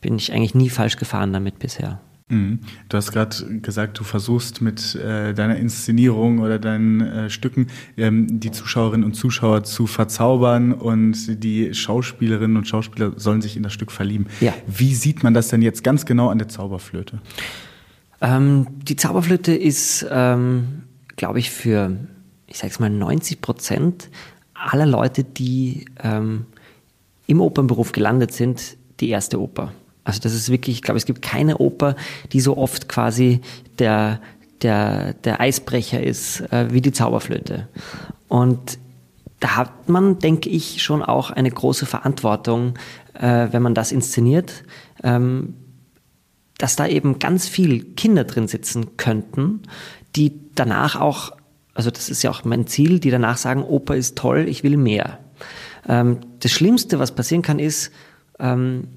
bin 0.00 0.16
ich 0.16 0.32
eigentlich 0.32 0.54
nie 0.54 0.70
falsch 0.70 0.96
gefahren 0.96 1.34
damit 1.34 1.58
bisher. 1.58 2.00
Mhm. 2.28 2.60
Du 2.88 2.96
hast 2.96 3.12
gerade 3.12 3.60
gesagt, 3.60 3.98
du 3.98 4.04
versuchst 4.04 4.62
mit 4.62 4.94
äh, 4.94 5.34
deiner 5.34 5.56
Inszenierung 5.56 6.38
oder 6.38 6.58
deinen 6.58 7.02
äh, 7.02 7.30
Stücken 7.30 7.66
ähm, 7.98 8.40
die 8.40 8.50
Zuschauerinnen 8.50 9.04
und 9.04 9.12
Zuschauer 9.14 9.64
zu 9.64 9.86
verzaubern 9.86 10.72
und 10.72 11.42
die 11.44 11.74
Schauspielerinnen 11.74 12.56
und 12.56 12.66
Schauspieler 12.66 13.12
sollen 13.16 13.42
sich 13.42 13.58
in 13.58 13.62
das 13.62 13.74
Stück 13.74 13.92
verlieben. 13.92 14.26
Ja. 14.40 14.54
Wie 14.66 14.94
sieht 14.94 15.22
man 15.22 15.34
das 15.34 15.48
denn 15.48 15.60
jetzt 15.60 15.84
ganz 15.84 16.06
genau 16.06 16.30
an 16.30 16.38
der 16.38 16.48
Zauberflöte? 16.48 17.20
Ähm, 18.22 18.68
die 18.82 18.96
Zauberflöte 18.96 19.54
ist, 19.54 20.06
ähm, 20.10 20.84
glaube 21.16 21.40
ich, 21.40 21.50
für, 21.50 21.94
ich 22.46 22.56
sage 22.56 22.72
es 22.72 22.80
mal, 22.80 22.88
90 22.88 23.42
Prozent 23.42 24.08
aller 24.54 24.86
Leute, 24.86 25.24
die 25.24 25.84
ähm, 26.02 26.46
im 27.26 27.42
Opernberuf 27.42 27.92
gelandet 27.92 28.32
sind, 28.32 28.78
die 29.00 29.10
erste 29.10 29.38
Oper. 29.38 29.72
Also 30.04 30.20
das 30.20 30.34
ist 30.34 30.50
wirklich, 30.50 30.76
ich 30.76 30.82
glaube, 30.82 30.98
es 30.98 31.06
gibt 31.06 31.22
keine 31.22 31.58
Oper, 31.58 31.96
die 32.32 32.40
so 32.40 32.56
oft 32.56 32.88
quasi 32.88 33.40
der, 33.78 34.20
der, 34.62 35.14
der 35.14 35.40
Eisbrecher 35.40 36.02
ist 36.02 36.40
äh, 36.52 36.68
wie 36.70 36.82
die 36.82 36.92
Zauberflöte. 36.92 37.68
Und 38.28 38.78
da 39.40 39.56
hat 39.56 39.88
man, 39.88 40.18
denke 40.18 40.48
ich, 40.50 40.82
schon 40.82 41.02
auch 41.02 41.30
eine 41.30 41.50
große 41.50 41.86
Verantwortung, 41.86 42.74
äh, 43.14 43.48
wenn 43.50 43.62
man 43.62 43.74
das 43.74 43.92
inszeniert, 43.92 44.64
ähm, 45.02 45.54
dass 46.58 46.76
da 46.76 46.86
eben 46.86 47.18
ganz 47.18 47.48
viel 47.48 47.84
Kinder 47.94 48.24
drin 48.24 48.48
sitzen 48.48 48.96
könnten, 48.96 49.62
die 50.16 50.32
danach 50.54 51.00
auch, 51.00 51.32
also 51.74 51.90
das 51.90 52.08
ist 52.08 52.22
ja 52.22 52.30
auch 52.30 52.44
mein 52.44 52.66
Ziel, 52.66 53.00
die 53.00 53.10
danach 53.10 53.36
sagen, 53.36 53.62
Oper 53.62 53.96
ist 53.96 54.16
toll, 54.16 54.46
ich 54.48 54.62
will 54.62 54.76
mehr. 54.76 55.18
Ähm, 55.88 56.18
das 56.40 56.52
Schlimmste, 56.52 56.98
was 56.98 57.14
passieren 57.14 57.42
kann, 57.42 57.58
ist, 57.58 57.90
ähm, 58.38 58.88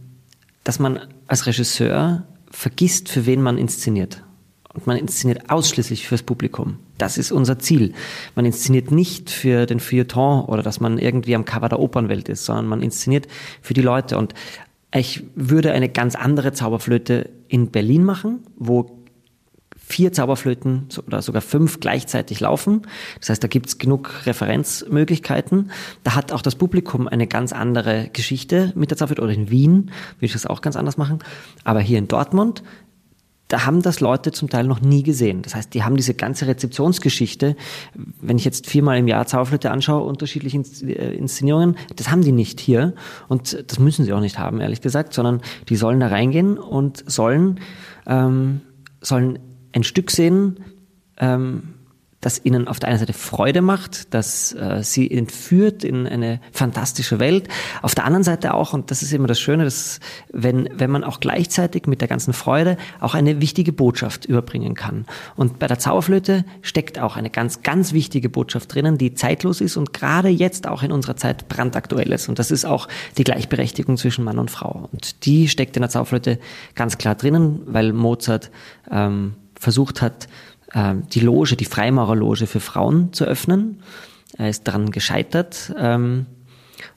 dass 0.67 0.79
man 0.79 0.99
als 1.27 1.45
Regisseur 1.45 2.23
vergisst, 2.51 3.07
für 3.07 3.25
wen 3.25 3.41
man 3.41 3.57
inszeniert. 3.57 4.25
Und 4.73 4.85
man 4.85 4.97
inszeniert 4.97 5.49
ausschließlich 5.49 6.05
fürs 6.05 6.23
Publikum. 6.23 6.79
Das 6.97 7.17
ist 7.17 7.31
unser 7.31 7.57
Ziel. 7.57 7.93
Man 8.35 8.43
inszeniert 8.43 8.91
nicht 8.91 9.29
für 9.29 9.65
den 9.65 9.79
Feuilleton 9.79 10.43
oder 10.43 10.63
dass 10.63 10.81
man 10.81 10.99
irgendwie 10.99 11.35
am 11.35 11.45
Cover 11.45 11.69
der 11.69 11.79
Opernwelt 11.79 12.27
ist, 12.27 12.43
sondern 12.43 12.67
man 12.67 12.81
inszeniert 12.81 13.27
für 13.61 13.73
die 13.73 13.81
Leute. 13.81 14.17
Und 14.17 14.33
ich 14.93 15.23
würde 15.35 15.71
eine 15.71 15.87
ganz 15.87 16.15
andere 16.15 16.51
Zauberflöte 16.51 17.29
in 17.47 17.71
Berlin 17.71 18.03
machen, 18.03 18.43
wo 18.57 18.96
vier 19.87 20.11
Zauberflöten 20.11 20.89
oder 21.07 21.21
sogar 21.21 21.41
fünf 21.41 21.79
gleichzeitig 21.79 22.41
laufen. 22.41 22.81
Das 23.19 23.29
heißt, 23.29 23.41
da 23.41 23.47
gibt's 23.47 23.77
genug 23.77 24.25
Referenzmöglichkeiten. 24.25 25.71
Da 26.03 26.13
hat 26.13 26.33
auch 26.33 26.41
das 26.41 26.55
Publikum 26.55 27.07
eine 27.07 27.25
ganz 27.25 27.53
andere 27.53 28.09
Geschichte 28.11 28.73
mit 28.75 28.91
der 28.91 28.97
Zauberflöte. 28.97 29.21
Oder 29.21 29.33
in 29.33 29.49
Wien 29.49 29.91
würde 30.17 30.25
ich 30.25 30.33
das 30.33 30.45
auch 30.45 30.59
ganz 30.59 30.75
anders 30.75 30.97
machen. 30.97 31.19
Aber 31.63 31.79
hier 31.79 31.99
in 31.99 32.09
Dortmund, 32.09 32.63
da 33.47 33.65
haben 33.65 33.81
das 33.81 34.01
Leute 34.01 34.33
zum 34.33 34.49
Teil 34.49 34.65
noch 34.65 34.81
nie 34.81 35.03
gesehen. 35.03 35.41
Das 35.41 35.55
heißt, 35.55 35.73
die 35.73 35.85
haben 35.85 35.95
diese 35.95 36.13
ganze 36.13 36.47
Rezeptionsgeschichte, 36.47 37.55
wenn 38.19 38.37
ich 38.37 38.43
jetzt 38.43 38.67
viermal 38.67 38.97
im 38.97 39.07
Jahr 39.07 39.25
Zauberflöte 39.25 39.71
anschaue, 39.71 40.03
unterschiedliche 40.03 40.57
äh, 40.85 41.15
Inszenierungen, 41.15 41.77
das 41.95 42.11
haben 42.11 42.23
die 42.23 42.33
nicht 42.33 42.59
hier 42.59 42.93
und 43.29 43.63
das 43.71 43.79
müssen 43.79 44.03
sie 44.03 44.11
auch 44.11 44.19
nicht 44.19 44.37
haben, 44.37 44.59
ehrlich 44.59 44.81
gesagt, 44.81 45.13
sondern 45.13 45.39
die 45.69 45.77
sollen 45.77 46.01
da 46.01 46.07
reingehen 46.07 46.57
und 46.57 47.09
sollen, 47.09 47.61
ähm, 48.05 48.59
sollen 48.99 49.39
ein 49.77 49.83
Stück 49.83 50.11
sehen, 50.11 50.59
ähm, 51.17 51.75
das 52.19 52.43
ihnen 52.43 52.67
auf 52.67 52.79
der 52.79 52.89
einen 52.89 52.97
Seite 52.97 53.13
Freude 53.13 53.61
macht, 53.61 54.13
dass 54.13 54.51
äh, 54.53 54.81
sie 54.81 55.09
entführt 55.09 55.83
in 55.83 56.07
eine 56.07 56.41
fantastische 56.51 57.19
Welt. 57.19 57.47
Auf 57.83 57.93
der 57.93 58.05
anderen 58.05 58.23
Seite 58.23 58.55
auch, 58.55 58.73
und 58.73 58.89
das 58.89 59.03
ist 59.03 59.13
immer 59.13 59.27
das 59.27 59.39
Schöne, 59.39 59.65
dass 59.65 59.99
wenn, 60.33 60.67
wenn 60.73 60.89
man 60.89 61.03
auch 61.03 61.19
gleichzeitig 61.19 61.85
mit 61.85 62.01
der 62.01 62.07
ganzen 62.07 62.33
Freude 62.33 62.77
auch 62.99 63.13
eine 63.13 63.39
wichtige 63.39 63.71
Botschaft 63.71 64.25
überbringen 64.25 64.73
kann. 64.73 65.05
Und 65.35 65.59
bei 65.59 65.67
der 65.67 65.77
Zauberflöte 65.77 66.43
steckt 66.63 66.97
auch 66.97 67.17
eine 67.17 67.29
ganz, 67.29 67.61
ganz 67.61 67.93
wichtige 67.93 68.29
Botschaft 68.29 68.73
drinnen, 68.73 68.97
die 68.97 69.13
zeitlos 69.13 69.61
ist 69.61 69.77
und 69.77 69.93
gerade 69.93 70.29
jetzt 70.29 70.67
auch 70.67 70.81
in 70.81 70.91
unserer 70.91 71.17
Zeit 71.17 71.47
brandaktuell 71.47 72.11
ist. 72.11 72.29
Und 72.29 72.39
das 72.39 72.49
ist 72.49 72.65
auch 72.65 72.87
die 73.19 73.25
Gleichberechtigung 73.25 73.95
zwischen 73.95 74.25
Mann 74.25 74.39
und 74.39 74.49
Frau. 74.49 74.89
Und 74.91 75.25
die 75.25 75.47
steckt 75.47 75.77
in 75.77 75.81
der 75.81 75.91
Zauberflöte 75.91 76.39
ganz 76.73 76.97
klar 76.97 77.13
drinnen, 77.13 77.61
weil 77.67 77.93
Mozart 77.93 78.49
ähm, 78.89 79.35
versucht 79.59 80.01
hat, 80.01 80.27
ähm, 80.73 81.07
die 81.09 81.21
Loge, 81.21 81.55
die 81.55 81.65
Freimaurerloge 81.65 82.47
für 82.47 82.59
Frauen 82.59 83.13
zu 83.13 83.25
öffnen. 83.25 83.81
Er 84.37 84.49
ist 84.49 84.67
daran 84.67 84.91
gescheitert. 84.91 85.73
Ähm, 85.77 86.25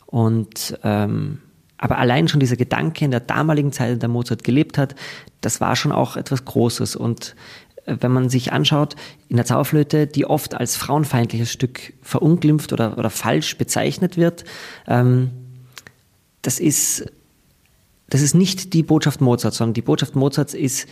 und 0.06 0.78
ähm, 0.82 1.38
aber 1.78 1.98
allein 1.98 2.28
schon 2.28 2.40
dieser 2.40 2.56
Gedanke 2.56 3.04
in 3.04 3.10
der 3.10 3.20
damaligen 3.20 3.72
Zeit, 3.72 3.92
in 3.92 4.00
der 4.00 4.08
Mozart 4.08 4.44
gelebt 4.44 4.76
hat, 4.76 4.94
das 5.40 5.60
war 5.60 5.76
schon 5.76 5.92
auch 5.92 6.16
etwas 6.16 6.44
Großes. 6.44 6.96
Und 6.96 7.36
äh, 7.86 7.96
wenn 8.00 8.12
man 8.12 8.28
sich 8.28 8.52
anschaut, 8.52 8.96
in 9.28 9.36
der 9.36 9.46
Zauberflöte, 9.46 10.06
die 10.06 10.26
oft 10.26 10.54
als 10.54 10.76
frauenfeindliches 10.76 11.52
Stück 11.52 11.92
verunglimpft 12.02 12.72
oder, 12.72 12.98
oder 12.98 13.08
falsch 13.10 13.56
bezeichnet 13.56 14.16
wird, 14.16 14.44
das 14.86 16.58
ist, 16.58 17.06
das 18.08 18.22
ist 18.22 18.34
nicht 18.34 18.72
die 18.72 18.82
Botschaft 18.82 19.20
Mozarts, 19.20 19.58
sondern 19.58 19.74
die 19.74 19.82
Botschaft 19.82 20.16
Mozarts 20.16 20.54
ist, 20.54 20.88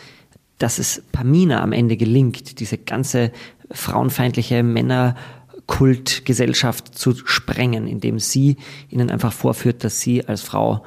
dass 0.59 0.79
es 0.79 1.03
Pamina 1.13 1.63
am 1.63 1.73
Ende 1.73 1.97
gelingt, 1.97 2.61
diese 2.61 2.79
ganze 2.79 3.33
frauenfeindliche 3.71 4.63
Männerkultgesellschaft 4.63 6.99
zu 6.99 7.15
sprengen, 7.25 7.87
indem 7.87 8.19
sie 8.19 8.57
ihnen 8.89 9.11
einfach 9.11 9.33
vorführt, 9.33 9.85
dass 9.85 10.01
sie 10.01 10.27
als 10.27 10.43
Frau 10.43 10.85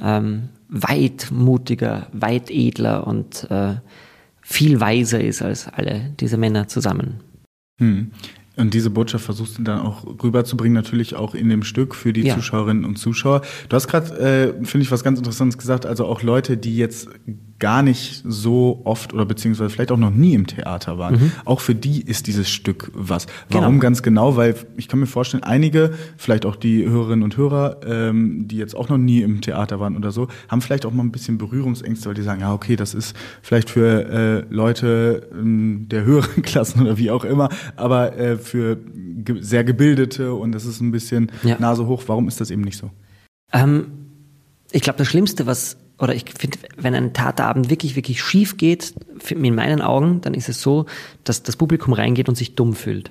ähm, 0.00 0.48
weit 0.68 1.28
mutiger, 1.30 2.08
weit 2.12 2.50
edler 2.50 3.06
und 3.06 3.48
äh, 3.50 3.74
viel 4.40 4.80
weiser 4.80 5.20
ist 5.20 5.42
als 5.42 5.68
alle 5.68 6.14
diese 6.18 6.36
Männer 6.36 6.68
zusammen. 6.68 7.20
Hm. 7.78 8.10
Und 8.56 8.74
diese 8.74 8.90
Botschaft 8.90 9.24
versuchst 9.24 9.58
du 9.58 9.62
dann 9.62 9.80
auch 9.80 10.04
rüberzubringen, 10.22 10.74
natürlich 10.74 11.14
auch 11.14 11.34
in 11.34 11.48
dem 11.48 11.62
Stück 11.62 11.94
für 11.94 12.12
die 12.12 12.22
ja. 12.22 12.34
Zuschauerinnen 12.34 12.84
und 12.84 12.96
Zuschauer. 12.96 13.42
Du 13.68 13.76
hast 13.76 13.88
gerade, 13.88 14.18
äh, 14.18 14.64
finde 14.64 14.84
ich, 14.84 14.90
was 14.90 15.02
ganz 15.02 15.18
Interessantes 15.18 15.56
gesagt, 15.56 15.86
also 15.86 16.06
auch 16.06 16.22
Leute, 16.22 16.56
die 16.56 16.76
jetzt 16.76 17.08
gar 17.60 17.82
nicht 17.82 18.22
so 18.26 18.80
oft 18.84 19.12
oder 19.14 19.24
beziehungsweise 19.24 19.70
vielleicht 19.70 19.92
auch 19.92 19.96
noch 19.96 20.10
nie 20.10 20.34
im 20.34 20.46
Theater 20.46 20.98
waren. 20.98 21.14
Mhm. 21.14 21.32
Auch 21.44 21.60
für 21.60 21.74
die 21.74 22.00
ist 22.00 22.26
dieses 22.26 22.50
Stück 22.50 22.90
was. 22.94 23.26
Warum 23.50 23.74
genau. 23.74 23.82
ganz 23.82 24.02
genau? 24.02 24.36
Weil 24.36 24.56
ich 24.76 24.88
kann 24.88 24.98
mir 24.98 25.06
vorstellen, 25.06 25.44
einige, 25.44 25.92
vielleicht 26.16 26.46
auch 26.46 26.56
die 26.56 26.88
Hörerinnen 26.88 27.22
und 27.22 27.36
Hörer, 27.36 27.80
ähm, 27.86 28.48
die 28.48 28.56
jetzt 28.56 28.74
auch 28.74 28.88
noch 28.88 28.98
nie 28.98 29.22
im 29.22 29.40
Theater 29.42 29.78
waren 29.78 29.96
oder 29.96 30.10
so, 30.10 30.28
haben 30.48 30.62
vielleicht 30.62 30.86
auch 30.86 30.92
mal 30.92 31.04
ein 31.04 31.12
bisschen 31.12 31.38
Berührungsängste, 31.38 32.08
weil 32.08 32.14
die 32.14 32.22
sagen, 32.22 32.40
ja, 32.40 32.52
okay, 32.52 32.76
das 32.76 32.94
ist 32.94 33.14
vielleicht 33.42 33.70
für 33.70 34.08
äh, 34.50 34.52
Leute 34.52 35.28
äh, 35.32 35.86
der 35.86 36.04
höheren 36.04 36.42
Klassen 36.42 36.82
oder 36.82 36.98
wie 36.98 37.10
auch 37.10 37.24
immer, 37.24 37.50
aber 37.76 38.16
äh, 38.16 38.36
für 38.38 38.76
ge 38.76 39.36
sehr 39.40 39.64
gebildete 39.64 40.32
und 40.34 40.52
das 40.52 40.64
ist 40.64 40.80
ein 40.80 40.90
bisschen 40.90 41.30
ja. 41.42 41.58
Nase 41.58 41.86
hoch. 41.86 42.02
Warum 42.06 42.26
ist 42.26 42.40
das 42.40 42.50
eben 42.50 42.62
nicht 42.62 42.78
so? 42.78 42.90
Ähm, 43.52 43.86
ich 44.72 44.82
glaube, 44.82 44.98
das 44.98 45.08
Schlimmste, 45.08 45.46
was 45.46 45.76
oder 46.00 46.14
ich 46.14 46.24
finde, 46.36 46.58
wenn 46.76 46.94
ein 46.94 47.12
Tatabend 47.12 47.70
wirklich, 47.70 47.94
wirklich 47.94 48.22
schief 48.22 48.56
geht, 48.56 48.94
in 49.28 49.54
meinen 49.54 49.82
Augen, 49.82 50.20
dann 50.22 50.34
ist 50.34 50.48
es 50.48 50.62
so, 50.62 50.86
dass 51.24 51.42
das 51.42 51.56
Publikum 51.56 51.92
reingeht 51.92 52.28
und 52.28 52.36
sich 52.36 52.54
dumm 52.54 52.74
fühlt. 52.74 53.10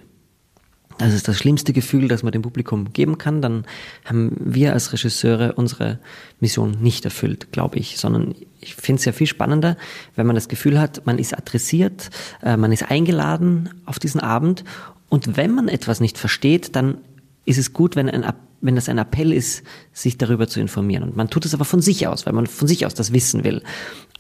Das 0.98 1.13
ist 1.13 1.29
das 1.29 1.38
schlimmste 1.38 1.72
Gefühl, 1.72 2.10
das 2.10 2.24
man 2.24 2.34
dem 2.34 2.41
Publikum 2.41 2.91
geben 2.91 3.17
kann. 3.17 3.41
Dann 3.41 3.65
haben 4.03 4.36
wir 4.38 4.74
als 4.74 4.91
Regisseure 4.91 5.53
unsere 5.53 6.00
Mission 6.41 6.77
nicht 6.81 7.05
erfüllt, 7.05 7.53
glaube 7.53 7.77
ich, 7.77 7.98
sondern 7.98 8.36
ich 8.60 8.75
finde 8.75 9.00
es 9.00 9.05
ja 9.05 9.13
viel 9.13 9.27
spannender, 9.27 9.77
wenn 10.15 10.27
man 10.27 10.36
das 10.36 10.50
Gefühl 10.50 10.77
hat, 10.77 11.05
man 11.05 11.17
ist 11.17 11.38
adressiert, 11.38 12.10
äh, 12.43 12.58
man 12.58 12.74
ist 12.74 12.91
eingeladen 12.91 13.69
auf 13.86 13.98
diesen 13.98 14.19
Abend 14.19 14.65
und 15.08 15.38
wenn 15.38 15.55
man 15.55 15.69
etwas 15.69 16.01
nicht 16.01 16.17
versteht, 16.17 16.75
dann 16.75 16.98
ist 17.46 17.58
es 17.58 17.72
gut, 17.72 17.96
wenn, 17.96 18.10
ein, 18.10 18.25
wenn 18.62 18.75
das 18.75 18.89
ein 18.89 18.98
Appell 18.98 19.32
ist, 19.32 19.63
sich 19.94 20.18
darüber 20.18 20.48
zu 20.48 20.60
informieren. 20.60 21.04
Und 21.04 21.16
man 21.16 21.30
tut 21.30 21.46
es 21.46 21.54
aber 21.54 21.66
von 21.66 21.82
sich 21.82 22.08
aus, 22.08 22.25
weil 22.25 22.34
man 22.34 22.48
von 22.48 22.68
sich 22.68 22.86
aus 22.86 22.94
das 22.94 23.13
wissen 23.13 23.44
will. 23.44 23.63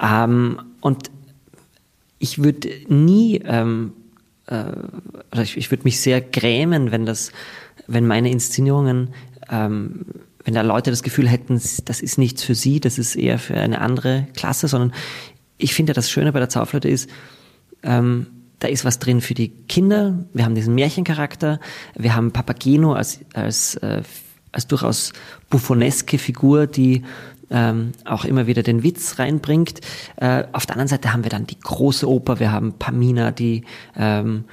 Ähm, 0.01 0.61
und 0.81 1.11
ich 2.19 2.41
würde 2.43 2.69
nie, 2.87 3.41
ähm, 3.45 3.93
äh, 4.47 4.65
oder 5.31 5.41
ich, 5.41 5.57
ich 5.57 5.71
würde 5.71 5.83
mich 5.83 5.99
sehr 5.99 6.21
grämen, 6.21 6.91
wenn 6.91 7.05
das, 7.05 7.31
wenn 7.87 8.07
meine 8.07 8.31
Inszenierungen, 8.31 9.09
ähm, 9.49 10.05
wenn 10.43 10.53
da 10.53 10.61
Leute 10.61 10.89
das 10.89 11.03
Gefühl 11.03 11.27
hätten, 11.27 11.61
das 11.85 12.01
ist 12.01 12.17
nichts 12.17 12.43
für 12.43 12.55
sie, 12.55 12.79
das 12.79 12.97
ist 12.97 13.15
eher 13.15 13.39
für 13.39 13.55
eine 13.55 13.81
andere 13.81 14.27
Klasse, 14.35 14.67
sondern 14.67 14.93
ich 15.57 15.73
finde, 15.73 15.93
das 15.93 16.09
Schöne 16.09 16.31
bei 16.31 16.39
der 16.39 16.49
Zauberflöte 16.49 16.89
ist, 16.89 17.09
ähm, 17.83 18.27
da 18.59 18.67
ist 18.67 18.85
was 18.85 18.99
drin 18.99 19.21
für 19.21 19.33
die 19.33 19.49
Kinder. 19.49 20.25
Wir 20.33 20.45
haben 20.45 20.55
diesen 20.55 20.75
Märchencharakter. 20.75 21.59
Wir 21.95 22.15
haben 22.15 22.31
Papageno 22.31 22.93
als, 22.93 23.21
als, 23.33 23.75
äh, 23.75 24.01
als 24.51 24.67
durchaus 24.67 25.13
buffoneske 25.49 26.17
Figur, 26.17 26.67
die 26.67 27.03
ähm, 27.51 27.93
auch 28.05 28.25
immer 28.25 28.47
wieder 28.47 28.63
den 28.63 28.83
Witz 28.83 29.19
reinbringt. 29.19 29.81
Äh, 30.17 30.43
auf 30.51 30.65
der 30.65 30.75
anderen 30.75 30.87
Seite 30.87 31.13
haben 31.13 31.23
wir 31.23 31.29
dann 31.29 31.47
die 31.47 31.59
große 31.59 32.07
Oper, 32.07 32.39
wir 32.39 32.51
haben 32.51 32.73
Pamina, 32.73 33.31
die, 33.31 33.63
ähm, 33.95 34.45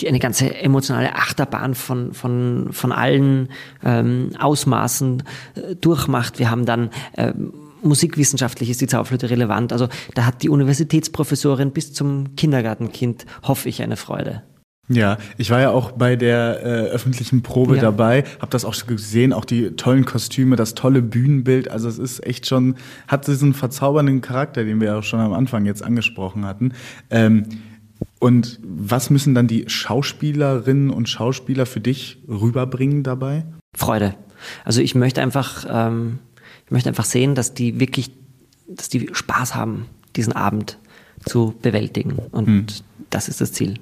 die 0.00 0.08
eine 0.08 0.18
ganze 0.18 0.54
emotionale 0.54 1.14
Achterbahn 1.14 1.74
von, 1.74 2.14
von, 2.14 2.68
von 2.70 2.92
allen 2.92 3.48
ähm, 3.84 4.30
Ausmaßen 4.38 5.22
äh, 5.54 5.74
durchmacht. 5.76 6.38
Wir 6.38 6.50
haben 6.50 6.66
dann 6.66 6.90
ähm, 7.16 7.52
musikwissenschaftlich 7.82 8.70
ist 8.70 8.80
die 8.80 8.86
Zauberflöte 8.86 9.30
relevant. 9.30 9.72
Also 9.72 9.88
da 10.14 10.24
hat 10.24 10.42
die 10.42 10.48
Universitätsprofessorin 10.48 11.72
bis 11.72 11.92
zum 11.92 12.34
Kindergartenkind, 12.36 13.26
hoffe 13.42 13.68
ich, 13.68 13.82
eine 13.82 13.96
Freude. 13.96 14.42
Ja, 14.88 15.18
ich 15.36 15.50
war 15.50 15.60
ja 15.60 15.70
auch 15.70 15.92
bei 15.92 16.14
der 16.14 16.60
äh, 16.62 16.66
öffentlichen 16.90 17.42
Probe 17.42 17.76
ja. 17.76 17.82
dabei, 17.82 18.24
habe 18.40 18.50
das 18.50 18.64
auch 18.64 18.74
gesehen, 18.86 19.32
auch 19.32 19.44
die 19.44 19.72
tollen 19.72 20.04
Kostüme, 20.04 20.54
das 20.56 20.74
tolle 20.74 21.02
Bühnenbild. 21.02 21.70
Also 21.70 21.88
es 21.88 21.98
ist 21.98 22.24
echt 22.24 22.46
schon, 22.46 22.76
hat 23.08 23.26
diesen 23.26 23.52
verzaubernden 23.52 24.20
Charakter, 24.20 24.64
den 24.64 24.80
wir 24.80 24.96
auch 24.96 25.02
schon 25.02 25.20
am 25.20 25.32
Anfang 25.32 25.66
jetzt 25.66 25.82
angesprochen 25.82 26.44
hatten. 26.44 26.72
Ähm, 27.10 27.46
und 28.20 28.60
was 28.62 29.10
müssen 29.10 29.34
dann 29.34 29.48
die 29.48 29.64
Schauspielerinnen 29.68 30.90
und 30.90 31.08
Schauspieler 31.08 31.66
für 31.66 31.80
dich 31.80 32.22
rüberbringen 32.28 33.02
dabei? 33.02 33.44
Freude. 33.76 34.14
Also 34.64 34.80
ich 34.80 34.94
möchte 34.94 35.20
einfach 35.20 35.66
ähm, 35.68 36.18
ich 36.66 36.72
möchte 36.72 36.88
einfach 36.88 37.04
sehen, 37.04 37.36
dass 37.36 37.54
die 37.54 37.78
wirklich, 37.78 38.10
dass 38.66 38.88
die 38.88 39.08
Spaß 39.12 39.54
haben, 39.54 39.86
diesen 40.16 40.32
Abend 40.32 40.78
zu 41.24 41.54
bewältigen. 41.62 42.18
Und 42.32 42.46
hm. 42.46 42.66
das 43.10 43.28
ist 43.28 43.40
das 43.40 43.52
Ziel. 43.52 43.78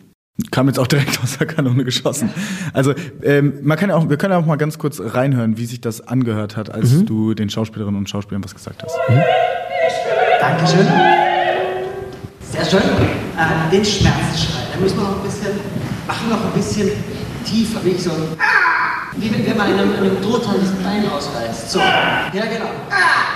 Kam 0.50 0.66
jetzt 0.66 0.80
auch 0.80 0.88
direkt 0.88 1.22
aus 1.22 1.38
der 1.38 1.46
Kanone 1.46 1.84
geschossen. 1.84 2.28
Also 2.72 2.92
ähm, 3.22 3.60
man 3.62 3.78
kann 3.78 3.90
ja 3.90 3.94
auch, 3.94 4.08
wir 4.08 4.16
können 4.16 4.32
ja 4.32 4.38
auch 4.38 4.46
mal 4.46 4.56
ganz 4.56 4.78
kurz 4.78 5.00
reinhören, 5.00 5.58
wie 5.58 5.66
sich 5.66 5.80
das 5.80 6.00
angehört 6.00 6.56
hat, 6.56 6.70
als 6.70 6.90
mhm. 6.90 7.06
du 7.06 7.34
den 7.34 7.50
Schauspielerinnen 7.50 7.96
und 7.96 8.10
Schauspielern 8.10 8.42
was 8.42 8.52
gesagt 8.52 8.82
hast. 8.82 8.96
Mhm. 9.08 9.22
Dankeschön. 10.40 10.86
Sehr 12.50 12.64
schön. 12.64 12.80
Äh, 12.80 13.70
den 13.70 13.84
Schmerzschrei, 13.84 14.62
da 14.74 14.80
müssen 14.80 14.96
wir 14.96 15.04
noch 15.04 15.18
ein 15.18 15.22
bisschen, 15.22 15.52
machen 16.08 16.28
noch 16.28 16.44
ein 16.44 16.52
bisschen 16.52 16.90
tiefer, 17.44 17.84
wie 17.84 17.90
ich 17.90 18.02
so. 18.02 18.10
Wie 19.16 19.30
wenn 19.30 19.56
man 19.56 19.68
einem, 19.68 19.92
einem 19.92 20.20
Truthahn 20.20 20.56
das 20.60 20.72
Bein 20.82 21.08
ausreißt. 21.08 21.70
So. 21.70 21.78
Ja, 21.78 22.30
genau. 22.32 22.70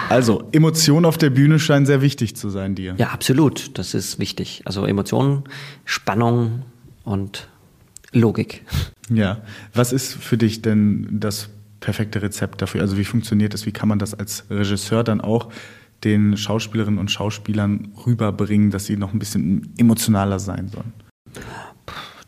Also, 0.08 0.48
Emotionen 0.50 1.06
auf 1.06 1.16
der 1.16 1.30
Bühne 1.30 1.60
scheinen 1.60 1.86
sehr 1.86 2.02
wichtig 2.02 2.34
zu 2.34 2.50
sein 2.50 2.74
dir. 2.74 2.94
Ja, 2.98 3.10
absolut. 3.10 3.78
Das 3.78 3.94
ist 3.94 4.18
wichtig. 4.18 4.62
Also 4.64 4.84
Emotionen, 4.84 5.44
Spannung 5.84 6.64
und 7.08 7.48
Logik. 8.12 8.64
Ja. 9.10 9.42
Was 9.74 9.92
ist 9.92 10.14
für 10.14 10.36
dich 10.36 10.62
denn 10.62 11.08
das 11.10 11.48
perfekte 11.80 12.22
Rezept 12.22 12.60
dafür? 12.60 12.82
Also 12.82 12.98
wie 12.98 13.04
funktioniert 13.04 13.54
das? 13.54 13.64
Wie 13.66 13.72
kann 13.72 13.88
man 13.88 13.98
das 13.98 14.14
als 14.14 14.44
Regisseur 14.50 15.02
dann 15.02 15.20
auch 15.20 15.50
den 16.04 16.36
Schauspielerinnen 16.36 17.00
und 17.00 17.10
Schauspielern 17.10 17.92
rüberbringen, 18.06 18.70
dass 18.70 18.86
sie 18.86 18.96
noch 18.96 19.12
ein 19.12 19.18
bisschen 19.18 19.72
emotionaler 19.78 20.38
sein 20.38 20.68
sollen? 20.68 20.92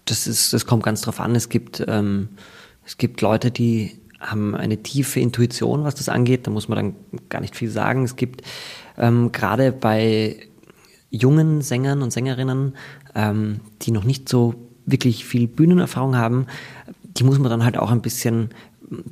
Das, 0.06 0.26
ist, 0.26 0.52
das 0.52 0.66
kommt 0.66 0.82
ganz 0.82 1.02
drauf 1.02 1.20
an. 1.20 1.34
Es 1.34 1.48
gibt 1.48 1.84
ähm, 1.86 2.30
es 2.90 2.98
gibt 2.98 3.20
Leute, 3.20 3.50
die 3.52 4.00
haben 4.18 4.56
eine 4.56 4.82
tiefe 4.82 5.20
Intuition, 5.20 5.84
was 5.84 5.94
das 5.94 6.08
angeht. 6.08 6.46
Da 6.46 6.50
muss 6.50 6.68
man 6.68 6.76
dann 6.76 6.96
gar 7.28 7.40
nicht 7.40 7.54
viel 7.54 7.70
sagen. 7.70 8.02
Es 8.02 8.16
gibt 8.16 8.42
ähm, 8.98 9.30
gerade 9.32 9.70
bei 9.70 10.48
jungen 11.08 11.62
Sängern 11.62 12.02
und 12.02 12.12
Sängerinnen, 12.12 12.74
ähm, 13.14 13.60
die 13.82 13.92
noch 13.92 14.02
nicht 14.02 14.28
so 14.28 14.69
wirklich 14.86 15.24
viel 15.24 15.46
Bühnenerfahrung 15.46 16.16
haben, 16.16 16.46
die 17.02 17.24
muss 17.24 17.38
man 17.38 17.50
dann 17.50 17.64
halt 17.64 17.76
auch 17.76 17.90
ein 17.90 18.02
bisschen 18.02 18.50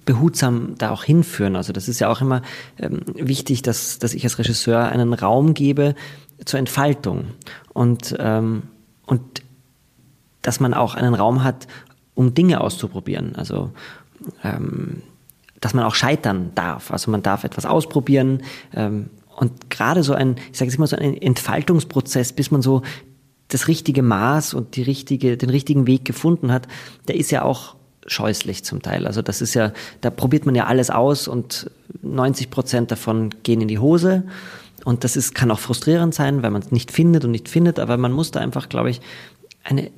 behutsam 0.04 0.74
da 0.78 0.90
auch 0.90 1.04
hinführen. 1.04 1.56
Also 1.56 1.72
das 1.72 1.88
ist 1.88 2.00
ja 2.00 2.08
auch 2.08 2.20
immer 2.20 2.42
ähm, 2.78 3.00
wichtig, 3.14 3.62
dass, 3.62 3.98
dass 3.98 4.14
ich 4.14 4.24
als 4.24 4.38
Regisseur 4.38 4.88
einen 4.88 5.14
Raum 5.14 5.54
gebe 5.54 5.94
zur 6.44 6.58
Entfaltung 6.58 7.26
und, 7.72 8.14
ähm, 8.18 8.64
und 9.06 9.22
dass 10.42 10.60
man 10.60 10.74
auch 10.74 10.94
einen 10.94 11.14
Raum 11.14 11.44
hat, 11.44 11.68
um 12.14 12.34
Dinge 12.34 12.60
auszuprobieren. 12.60 13.36
Also 13.36 13.70
ähm, 14.42 15.02
dass 15.60 15.74
man 15.74 15.84
auch 15.84 15.94
scheitern 15.94 16.52
darf. 16.54 16.90
Also 16.90 17.10
man 17.10 17.22
darf 17.22 17.44
etwas 17.44 17.66
ausprobieren. 17.66 18.42
Ähm, 18.74 19.10
und 19.36 19.70
gerade 19.70 20.02
so 20.02 20.14
ein, 20.14 20.36
ich 20.52 20.58
sage 20.58 20.68
es 20.68 20.76
immer 20.76 20.86
so 20.86 20.96
ein 20.96 21.16
Entfaltungsprozess, 21.16 22.32
bis 22.32 22.50
man 22.50 22.62
so 22.62 22.82
das 23.48 23.68
richtige 23.68 24.02
Maß 24.02 24.54
und 24.54 24.76
die 24.76 24.82
richtige, 24.82 25.36
den 25.36 25.50
richtigen 25.50 25.86
Weg 25.86 26.04
gefunden 26.04 26.52
hat, 26.52 26.68
der 27.08 27.16
ist 27.16 27.30
ja 27.30 27.42
auch 27.42 27.76
scheußlich 28.06 28.64
zum 28.64 28.82
Teil. 28.82 29.06
Also 29.06 29.22
das 29.22 29.42
ist 29.42 29.54
ja, 29.54 29.72
da 30.00 30.10
probiert 30.10 30.46
man 30.46 30.54
ja 30.54 30.66
alles 30.66 30.90
aus 30.90 31.28
und 31.28 31.70
90 32.02 32.50
Prozent 32.50 32.90
davon 32.90 33.30
gehen 33.42 33.60
in 33.60 33.68
die 33.68 33.78
Hose. 33.78 34.24
Und 34.84 35.04
das 35.04 35.16
ist, 35.16 35.34
kann 35.34 35.50
auch 35.50 35.58
frustrierend 35.58 36.14
sein, 36.14 36.42
weil 36.42 36.50
man 36.50 36.62
es 36.62 36.72
nicht 36.72 36.92
findet 36.92 37.24
und 37.24 37.32
nicht 37.32 37.48
findet, 37.48 37.78
aber 37.78 37.96
man 37.96 38.12
muss 38.12 38.30
da 38.30 38.40
einfach, 38.40 38.68
glaube 38.68 38.90
ich, 38.90 39.00
eine, 39.64 39.90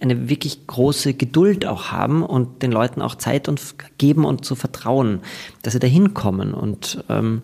eine 0.00 0.28
wirklich 0.28 0.66
große 0.66 1.14
Geduld 1.14 1.64
auch 1.64 1.90
haben 1.90 2.22
und 2.22 2.62
den 2.62 2.72
Leuten 2.72 3.00
auch 3.02 3.14
Zeit 3.14 3.48
und 3.48 3.60
geben 3.98 4.24
und 4.24 4.44
zu 4.44 4.54
vertrauen, 4.54 5.20
dass 5.62 5.72
sie 5.72 5.78
da 5.78 5.86
hinkommen. 5.86 6.54
Und 6.54 7.04
ähm, 7.08 7.42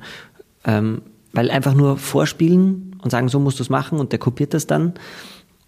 ähm, 0.65 1.03
weil 1.33 1.51
einfach 1.51 1.75
nur 1.75 1.97
vorspielen 1.97 2.97
und 3.03 3.11
sagen, 3.11 3.29
so 3.29 3.41
musst 3.41 3.59
du 3.59 3.63
es 3.63 3.71
machen 3.71 3.99
und 3.99 4.13
der 4.13 4.19
kopiert 4.19 4.55
das 4.55 4.67
dann, 4.67 4.95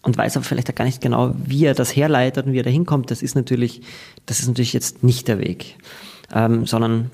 und 0.05 0.17
weiß 0.17 0.37
aber 0.37 0.45
vielleicht 0.45 0.71
auch 0.71 0.75
gar 0.75 0.85
nicht 0.85 1.01
genau, 1.01 1.35
wie 1.37 1.65
er 1.65 1.75
das 1.75 1.97
herleitet 1.97 2.47
und 2.47 2.53
wie 2.53 2.61
er 2.61 2.65
da 2.65 2.71
hinkommt, 2.71 3.11
das 3.11 3.23
ist 3.23 3.35
natürlich, 3.35 3.83
das 4.27 4.41
ist 4.41 4.49
natürlich 4.49 4.73
jetzt 4.73 5.03
nicht 5.03 5.29
der 5.29 5.39
Weg. 5.39 5.77
Ähm, 6.33 6.67
sondern 6.67 7.11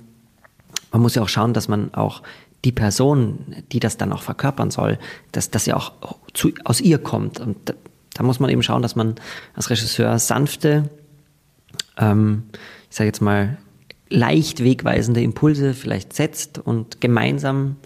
man 0.93 1.03
muss 1.03 1.15
ja 1.15 1.23
auch 1.23 1.29
schauen, 1.29 1.55
dass 1.55 1.69
man 1.69 1.95
auch 1.95 2.23
die 2.65 2.73
Person, 2.73 3.55
die 3.73 3.81
das 3.81 3.97
dann 3.97 4.13
auch 4.13 4.23
verkörpern 4.23 4.71
soll, 4.71 4.99
dass, 5.33 5.51
dass 5.51 5.65
sie 5.65 5.73
auch 5.73 5.93
zu, 6.35 6.53
aus 6.65 6.81
ihr 6.81 6.99
kommt. 6.99 7.41
Und 7.41 7.57
da, 7.65 7.75
da 8.15 8.23
muss 8.23 8.41
man 8.41 8.51
eben 8.51 8.63
schauen, 8.63 8.83
dass 8.83 8.97
man 8.97 9.15
als 9.55 9.71
Regisseur 9.71 10.19
sanfte, 10.19 10.91
ähm, 11.97 12.45
ich 12.91 12.97
sage 12.97 13.09
jetzt 13.09 13.23
mal, 13.23 13.57
leicht 14.09 14.65
wegweisende 14.65 15.23
Impulse 15.23 15.73
vielleicht 15.73 16.13
setzt 16.13 16.59
und 16.59 17.01
gemeinsam 17.01 17.77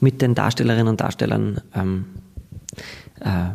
mit 0.00 0.20
den 0.20 0.34
Darstellerinnen 0.34 0.88
und 0.88 1.00
Darstellern 1.00 1.60
ähm, 1.74 2.06
äh, 3.20 3.50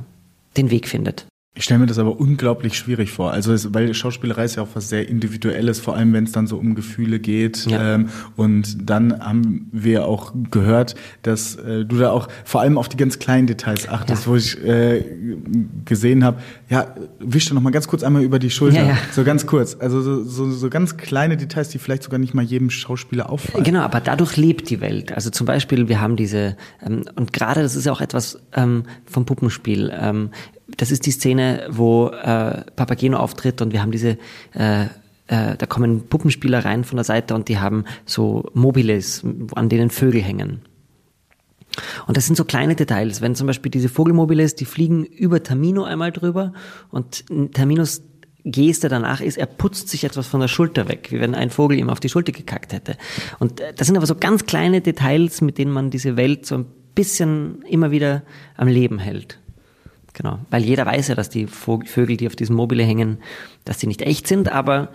den 0.57 0.71
Weg 0.71 0.87
findet. 0.87 1.25
Ich 1.55 1.65
stelle 1.65 1.81
mir 1.81 1.85
das 1.85 1.99
aber 1.99 2.19
unglaublich 2.19 2.75
schwierig 2.75 3.11
vor. 3.11 3.31
Also 3.31 3.53
es, 3.53 3.75
weil 3.75 3.93
Schauspielerei 3.93 4.45
ist 4.45 4.55
ja 4.55 4.63
auch 4.63 4.69
was 4.73 4.89
sehr 4.89 5.07
Individuelles, 5.07 5.79
vor 5.79 5.95
allem 5.95 6.11
wenn 6.11 6.23
es 6.23 6.31
dann 6.31 6.47
so 6.47 6.57
um 6.57 6.73
Gefühle 6.73 7.19
geht. 7.19 7.67
Ja. 7.67 7.93
Ähm, 7.93 8.09
und 8.35 8.89
dann 8.89 9.19
haben 9.19 9.69
wir 9.71 10.07
auch 10.07 10.33
gehört, 10.49 10.95
dass 11.21 11.55
äh, 11.57 11.85
du 11.85 11.99
da 11.99 12.09
auch 12.09 12.27
vor 12.43 12.61
allem 12.61 12.79
auf 12.79 12.89
die 12.89 12.97
ganz 12.97 13.19
kleinen 13.19 13.45
Details 13.45 13.87
achtest, 13.87 14.25
ja. 14.25 14.31
wo 14.31 14.35
ich 14.35 14.63
äh, 14.65 15.05
gesehen 15.85 16.23
habe, 16.23 16.41
ja, 16.69 16.95
wisch 17.19 17.45
doch 17.49 17.53
noch 17.53 17.61
mal 17.61 17.69
ganz 17.69 17.87
kurz 17.87 18.01
einmal 18.01 18.23
über 18.23 18.39
die 18.39 18.49
Schulter. 18.49 18.87
Ja, 18.87 18.97
so 19.11 19.23
ganz 19.23 19.45
kurz. 19.45 19.77
Also 19.79 20.01
so, 20.01 20.23
so, 20.23 20.49
so 20.49 20.69
ganz 20.71 20.97
kleine 20.97 21.37
Details, 21.37 21.69
die 21.69 21.77
vielleicht 21.77 22.01
sogar 22.01 22.17
nicht 22.17 22.33
mal 22.33 22.43
jedem 22.43 22.71
Schauspieler 22.71 23.29
auffallen. 23.29 23.63
Genau, 23.63 23.81
aber 23.81 23.99
dadurch 23.99 24.37
lebt 24.37 24.71
die 24.71 24.81
Welt. 24.81 25.11
Also 25.11 25.29
zum 25.29 25.45
Beispiel, 25.45 25.87
wir 25.87 26.01
haben 26.01 26.15
diese, 26.15 26.57
ähm, 26.83 27.03
und 27.15 27.31
gerade 27.31 27.61
das 27.61 27.75
ist 27.75 27.85
ja 27.85 27.91
auch 27.91 28.01
etwas 28.01 28.39
ähm, 28.55 28.85
vom 29.05 29.25
Puppenspiel. 29.25 29.93
Ähm, 29.95 30.31
das 30.77 30.91
ist 30.91 31.05
die 31.05 31.11
Szene, 31.11 31.67
wo 31.69 32.07
äh, 32.09 32.63
Papageno 32.75 33.17
auftritt 33.17 33.61
und 33.61 33.73
wir 33.73 33.81
haben 33.81 33.91
diese, 33.91 34.17
äh, 34.53 34.85
äh, 35.27 35.57
da 35.57 35.65
kommen 35.67 36.07
Puppenspieler 36.07 36.65
rein 36.65 36.83
von 36.83 36.97
der 36.97 37.03
Seite 37.03 37.35
und 37.35 37.49
die 37.49 37.59
haben 37.59 37.85
so 38.05 38.49
Mobiles, 38.53 39.23
an 39.55 39.69
denen 39.69 39.89
Vögel 39.89 40.21
hängen. 40.21 40.61
Und 42.07 42.17
das 42.17 42.27
sind 42.27 42.35
so 42.35 42.45
kleine 42.45 42.75
Details. 42.75 43.21
Wenn 43.21 43.35
zum 43.35 43.47
Beispiel 43.47 43.71
diese 43.71 43.89
Vogelmobiles, 43.89 44.55
die 44.55 44.65
fliegen 44.65 45.05
über 45.05 45.41
Tamino 45.41 45.83
einmal 45.83 46.11
drüber 46.11 46.53
und 46.91 47.25
Taminos 47.53 48.03
Geste 48.45 48.89
danach 48.89 49.21
ist, 49.21 49.37
er 49.37 49.45
putzt 49.45 49.89
sich 49.89 50.03
etwas 50.03 50.27
von 50.27 50.41
der 50.41 50.49
Schulter 50.49 50.89
weg, 50.89 51.07
wie 51.11 51.19
wenn 51.21 51.33
ein 51.33 51.49
Vogel 51.49 51.79
ihm 51.79 51.89
auf 51.89 52.01
die 52.01 52.09
Schulter 52.09 52.33
gekackt 52.33 52.73
hätte. 52.73 52.97
Und 53.39 53.61
äh, 53.61 53.73
das 53.73 53.87
sind 53.87 53.95
aber 53.95 54.05
so 54.05 54.15
ganz 54.15 54.45
kleine 54.45 54.81
Details, 54.81 55.41
mit 55.41 55.57
denen 55.57 55.71
man 55.71 55.91
diese 55.91 56.17
Welt 56.17 56.45
so 56.45 56.55
ein 56.55 56.65
bisschen 56.93 57.61
immer 57.63 57.91
wieder 57.91 58.23
am 58.57 58.67
Leben 58.67 58.99
hält. 58.99 59.39
Genau, 60.13 60.39
weil 60.51 60.63
jeder 60.63 60.85
weiß 60.85 61.07
ja, 61.07 61.15
dass 61.15 61.29
die 61.29 61.47
Vögel, 61.47 62.17
die 62.17 62.27
auf 62.27 62.35
diesem 62.35 62.55
Mobile 62.55 62.83
hängen, 62.83 63.17
dass 63.65 63.79
sie 63.79 63.87
nicht 63.87 64.01
echt 64.03 64.27
sind, 64.27 64.51
aber 64.51 64.89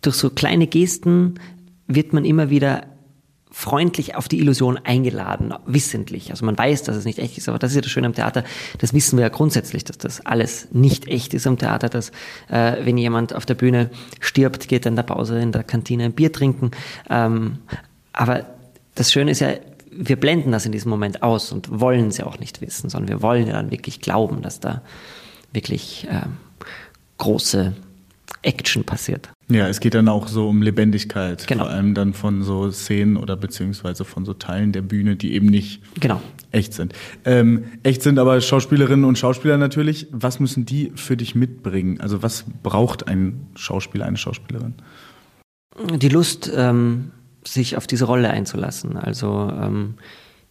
durch 0.00 0.16
so 0.16 0.30
kleine 0.30 0.66
Gesten 0.66 1.34
wird 1.86 2.12
man 2.12 2.24
immer 2.24 2.48
wieder 2.48 2.86
freundlich 3.54 4.16
auf 4.16 4.26
die 4.26 4.40
Illusion 4.40 4.78
eingeladen, 4.78 5.54
wissentlich. 5.64 6.30
Also 6.30 6.44
man 6.44 6.58
weiß, 6.58 6.82
dass 6.82 6.96
es 6.96 7.04
nicht 7.04 7.20
echt 7.20 7.38
ist, 7.38 7.48
aber 7.48 7.60
das 7.60 7.70
ist 7.70 7.76
ja 7.76 7.82
das 7.82 7.90
Schöne 7.90 8.08
am 8.08 8.14
Theater. 8.14 8.42
Das 8.78 8.92
wissen 8.92 9.16
wir 9.16 9.22
ja 9.22 9.28
grundsätzlich, 9.28 9.84
dass 9.84 9.96
das 9.96 10.26
alles 10.26 10.68
nicht 10.72 11.06
echt 11.06 11.34
ist 11.34 11.46
am 11.46 11.56
Theater, 11.56 11.88
dass 11.88 12.10
äh, 12.48 12.84
wenn 12.84 12.98
jemand 12.98 13.32
auf 13.32 13.46
der 13.46 13.54
Bühne 13.54 13.90
stirbt, 14.18 14.66
geht 14.66 14.86
er 14.86 14.88
in 14.90 14.96
der 14.96 15.04
Pause 15.04 15.38
in 15.38 15.52
der 15.52 15.62
Kantine 15.62 16.04
ein 16.04 16.12
Bier 16.14 16.32
trinken. 16.32 16.72
Ähm, 17.08 17.58
aber 18.12 18.46
das 18.96 19.12
Schöne 19.12 19.30
ist 19.30 19.40
ja, 19.40 19.50
wir 19.96 20.16
blenden 20.16 20.52
das 20.52 20.66
in 20.66 20.72
diesem 20.72 20.90
Moment 20.90 21.22
aus 21.22 21.52
und 21.52 21.80
wollen 21.80 22.08
es 22.08 22.18
ja 22.18 22.26
auch 22.26 22.38
nicht 22.38 22.60
wissen, 22.60 22.90
sondern 22.90 23.08
wir 23.08 23.22
wollen 23.22 23.46
ja 23.46 23.54
dann 23.54 23.70
wirklich 23.70 24.00
glauben, 24.00 24.42
dass 24.42 24.60
da 24.60 24.82
wirklich 25.52 26.06
äh, 26.10 26.26
große 27.18 27.74
Action 28.42 28.84
passiert. 28.84 29.30
Ja, 29.48 29.68
es 29.68 29.80
geht 29.80 29.94
dann 29.94 30.08
auch 30.08 30.28
so 30.28 30.48
um 30.48 30.62
Lebendigkeit, 30.62 31.46
genau. 31.46 31.64
vor 31.64 31.72
allem 31.72 31.94
dann 31.94 32.14
von 32.14 32.42
so 32.42 32.70
Szenen 32.70 33.16
oder 33.16 33.36
beziehungsweise 33.36 34.04
von 34.04 34.24
so 34.24 34.34
Teilen 34.34 34.72
der 34.72 34.82
Bühne, 34.82 35.16
die 35.16 35.34
eben 35.34 35.46
nicht 35.46 35.82
genau. 36.00 36.20
echt 36.50 36.72
sind. 36.72 36.94
Ähm, 37.24 37.64
echt 37.82 38.02
sind 38.02 38.18
aber 38.18 38.40
Schauspielerinnen 38.40 39.04
und 39.04 39.18
Schauspieler 39.18 39.58
natürlich. 39.58 40.06
Was 40.10 40.40
müssen 40.40 40.64
die 40.64 40.92
für 40.94 41.16
dich 41.16 41.34
mitbringen? 41.34 42.00
Also 42.00 42.22
was 42.22 42.44
braucht 42.62 43.06
ein 43.06 43.46
Schauspieler, 43.54 44.06
eine 44.06 44.16
Schauspielerin? 44.16 44.74
Die 45.96 46.08
Lust, 46.08 46.50
ähm, 46.54 47.10
sich 47.46 47.76
auf 47.76 47.86
diese 47.86 48.04
Rolle 48.04 48.30
einzulassen. 48.30 48.96
Also 48.96 49.50
ähm, 49.50 49.94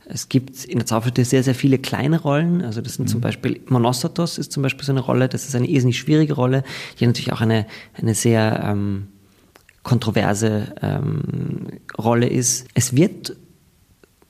es 0.05 0.29
gibt 0.29 0.65
in 0.65 0.79
der 0.79 0.85
Zauberflöte 0.85 1.23
sehr, 1.25 1.43
sehr 1.43 1.55
viele 1.55 1.77
kleine 1.77 2.21
Rollen. 2.21 2.61
Also 2.61 2.81
das 2.81 2.95
sind 2.95 3.05
mhm. 3.05 3.11
zum 3.11 3.21
Beispiel, 3.21 3.61
Monostatos 3.67 4.37
ist 4.37 4.51
zum 4.51 4.63
Beispiel 4.63 4.85
so 4.85 4.91
eine 4.91 4.99
Rolle, 4.99 5.29
das 5.29 5.47
ist 5.47 5.55
eine 5.55 5.67
irrsinnig 5.67 5.97
schwierige 5.97 6.33
Rolle, 6.33 6.63
die 6.99 7.07
natürlich 7.07 7.31
auch 7.31 7.41
eine, 7.41 7.65
eine 7.93 8.13
sehr 8.13 8.63
ähm, 8.65 9.07
kontroverse 9.83 10.73
ähm, 10.81 11.79
Rolle 11.97 12.27
ist. 12.27 12.67
Es 12.73 12.95
wird 12.95 13.35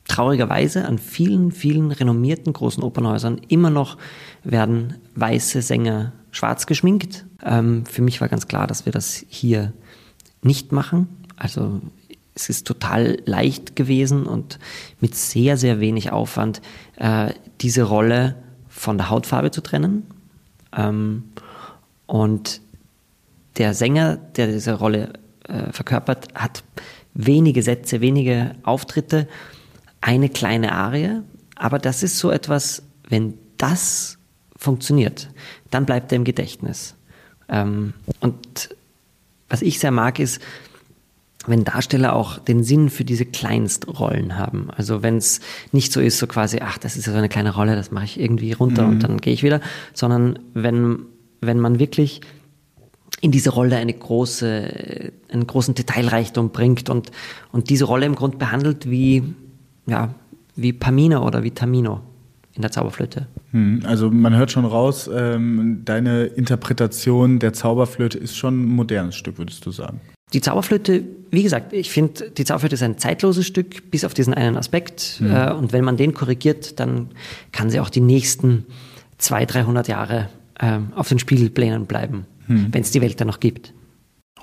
traurigerweise 0.07 0.85
an 0.85 0.99
vielen, 0.99 1.51
vielen 1.51 1.91
renommierten 1.91 2.53
großen 2.53 2.83
Opernhäusern 2.83 3.39
immer 3.47 3.69
noch 3.69 3.97
werden 4.43 4.95
weiße 5.15 5.61
Sänger 5.61 6.13
schwarz 6.31 6.67
geschminkt. 6.67 7.25
Ähm, 7.43 7.85
für 7.85 8.01
mich 8.01 8.21
war 8.21 8.27
ganz 8.27 8.47
klar, 8.47 8.67
dass 8.67 8.85
wir 8.85 8.91
das 8.91 9.25
hier 9.29 9.73
nicht 10.41 10.71
machen. 10.71 11.07
Also 11.37 11.81
es 12.35 12.49
ist 12.49 12.65
total 12.65 13.21
leicht 13.25 13.75
gewesen 13.75 14.25
und 14.25 14.59
mit 14.99 15.15
sehr, 15.15 15.57
sehr 15.57 15.79
wenig 15.79 16.11
Aufwand 16.11 16.61
äh, 16.95 17.31
diese 17.61 17.83
Rolle 17.83 18.35
von 18.67 18.97
der 18.97 19.09
Hautfarbe 19.09 19.51
zu 19.51 19.61
trennen. 19.61 20.07
Ähm, 20.75 21.25
und 22.05 22.61
der 23.57 23.73
Sänger, 23.73 24.17
der 24.17 24.47
diese 24.47 24.73
Rolle 24.73 25.13
äh, 25.47 25.71
verkörpert, 25.71 26.33
hat 26.33 26.63
wenige 27.13 27.61
Sätze, 27.61 28.01
wenige 28.01 28.55
Auftritte, 28.63 29.27
eine 30.01 30.29
kleine 30.29 30.71
Arie. 30.71 31.21
Aber 31.55 31.77
das 31.77 32.01
ist 32.01 32.17
so 32.17 32.31
etwas, 32.31 32.83
wenn 33.07 33.35
das 33.57 34.17
funktioniert, 34.57 35.29
dann 35.69 35.85
bleibt 35.85 36.11
er 36.11 36.15
im 36.15 36.23
Gedächtnis. 36.23 36.95
Ähm, 37.47 37.93
und 38.21 38.75
was 39.49 39.61
ich 39.61 39.77
sehr 39.79 39.91
mag, 39.91 40.19
ist, 40.19 40.41
wenn 41.47 41.63
Darsteller 41.63 42.15
auch 42.15 42.39
den 42.39 42.63
Sinn 42.63 42.89
für 42.89 43.03
diese 43.03 43.25
Kleinstrollen 43.25 44.37
haben. 44.37 44.69
Also 44.75 45.03
wenn 45.03 45.17
es 45.17 45.41
nicht 45.71 45.91
so 45.91 45.99
ist, 45.99 46.17
so 46.17 46.27
quasi, 46.27 46.59
ach, 46.61 46.77
das 46.77 46.95
ist 46.95 47.05
ja 47.05 47.11
so 47.11 47.17
eine 47.17 47.29
kleine 47.29 47.53
Rolle, 47.53 47.75
das 47.75 47.91
mache 47.91 48.05
ich 48.05 48.19
irgendwie 48.19 48.53
runter 48.53 48.83
mhm. 48.83 48.93
und 48.93 49.03
dann 49.03 49.17
gehe 49.17 49.33
ich 49.33 49.43
wieder, 49.43 49.59
sondern 49.93 50.39
wenn, 50.53 50.99
wenn 51.41 51.59
man 51.59 51.79
wirklich 51.79 52.21
in 53.21 53.31
diese 53.31 53.51
Rolle 53.51 53.77
eine 53.77 53.93
große, 53.93 55.11
einen 55.31 55.47
großen 55.47 55.75
Detailreichtum 55.75 56.49
bringt 56.49 56.89
und, 56.89 57.11
und 57.51 57.69
diese 57.69 57.85
Rolle 57.85 58.05
im 58.05 58.15
Grund 58.15 58.37
behandelt 58.37 58.89
wie, 58.89 59.23
ja, 59.85 60.13
wie 60.55 60.73
Pamina 60.73 61.21
oder 61.21 61.43
wie 61.43 61.51
Tamino 61.51 62.01
in 62.55 62.61
der 62.61 62.71
Zauberflöte. 62.71 63.27
Hm, 63.51 63.81
also 63.85 64.11
man 64.11 64.35
hört 64.35 64.51
schon 64.51 64.65
raus, 64.65 65.09
ähm, 65.13 65.81
deine 65.85 66.25
Interpretation 66.25 67.39
der 67.39 67.53
Zauberflöte 67.53 68.17
ist 68.17 68.35
schon 68.35 68.61
ein 68.61 68.65
modernes 68.65 69.15
Stück, 69.15 69.37
würdest 69.37 69.65
du 69.65 69.71
sagen? 69.71 70.01
Die 70.33 70.41
Zauberflöte, 70.41 71.03
wie 71.31 71.43
gesagt, 71.43 71.73
ich 71.73 71.91
finde, 71.91 72.31
die 72.31 72.43
Zauberflöte 72.43 72.75
ist 72.75 72.83
ein 72.83 72.97
zeitloses 72.97 73.45
Stück, 73.45 73.91
bis 73.91 74.03
auf 74.03 74.13
diesen 74.13 74.33
einen 74.33 74.57
Aspekt. 74.57 75.19
Mhm. 75.19 75.31
Äh, 75.31 75.51
und 75.53 75.73
wenn 75.73 75.83
man 75.83 75.97
den 75.97 76.13
korrigiert, 76.13 76.79
dann 76.79 77.09
kann 77.51 77.69
sie 77.69 77.79
auch 77.79 77.89
die 77.89 78.01
nächsten 78.01 78.65
200, 79.19 79.53
300 79.53 79.87
Jahre 79.87 80.29
äh, 80.59 80.79
auf 80.95 81.09
den 81.09 81.19
Spielplänen 81.19 81.85
bleiben, 81.85 82.25
mhm. 82.47 82.69
wenn 82.71 82.81
es 82.81 82.91
die 82.91 83.01
Welt 83.01 83.19
dann 83.19 83.27
noch 83.27 83.39
gibt. 83.39 83.73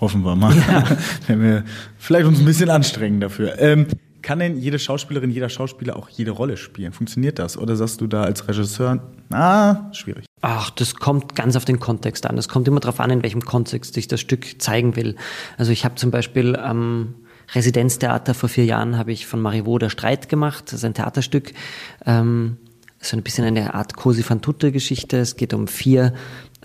Hoffen 0.00 0.24
wir 0.24 0.36
mal. 0.36 0.56
Ja. 0.56 0.84
wenn 1.26 1.42
wir 1.42 1.64
vielleicht 1.98 2.26
uns 2.26 2.38
ein 2.38 2.46
bisschen 2.46 2.70
anstrengen 2.70 3.20
dafür. 3.20 3.58
Ähm, 3.58 3.86
kann 4.22 4.38
denn 4.38 4.58
jede 4.58 4.78
Schauspielerin, 4.78 5.30
jeder 5.30 5.48
Schauspieler 5.48 5.96
auch 5.96 6.08
jede 6.08 6.30
Rolle 6.30 6.56
spielen? 6.56 6.92
Funktioniert 6.92 7.38
das? 7.38 7.56
Oder 7.56 7.76
sagst 7.76 8.00
du 8.00 8.06
da 8.06 8.22
als 8.22 8.46
Regisseur, 8.48 9.02
ah, 9.30 9.92
schwierig? 9.92 10.26
Ach, 10.42 10.70
das 10.70 10.94
kommt 10.94 11.34
ganz 11.34 11.56
auf 11.56 11.64
den 11.64 11.80
Kontext 11.80 12.26
an. 12.26 12.36
Das 12.36 12.48
kommt 12.48 12.66
immer 12.68 12.80
darauf 12.80 13.00
an, 13.00 13.10
in 13.10 13.22
welchem 13.22 13.42
Kontext 13.42 13.96
ich 13.96 14.08
das 14.08 14.20
Stück 14.20 14.60
zeigen 14.60 14.96
will. 14.96 15.16
Also 15.58 15.72
ich 15.72 15.84
habe 15.84 15.96
zum 15.96 16.10
Beispiel 16.10 16.56
am 16.56 17.14
Residenztheater 17.54 18.34
vor 18.34 18.48
vier 18.48 18.64
Jahren 18.64 18.96
habe 18.96 19.12
ich 19.12 19.26
von 19.26 19.40
Marivaux 19.40 19.78
der 19.78 19.90
Streit 19.90 20.28
gemacht. 20.28 20.64
Das 20.66 20.74
ist 20.74 20.84
ein 20.84 20.94
Theaterstück. 20.94 21.52
Ähm, 22.06 22.56
so 23.00 23.16
ein 23.16 23.22
bisschen 23.22 23.44
eine 23.44 23.74
Art 23.74 23.96
Cosi 23.96 24.22
fan 24.22 24.42
tutte 24.42 24.72
Geschichte. 24.72 25.18
Es 25.18 25.36
geht 25.36 25.54
um 25.54 25.66
vier, 25.66 26.14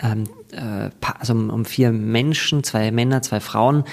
ähm, 0.02 0.26
äh, 0.52 0.90
also 1.20 1.34
um, 1.34 1.66
vier 1.66 1.92
Menschen, 1.92 2.64
zwei 2.64 2.92
Männer, 2.92 3.22
zwei 3.22 3.40
Frauen, 3.40 3.84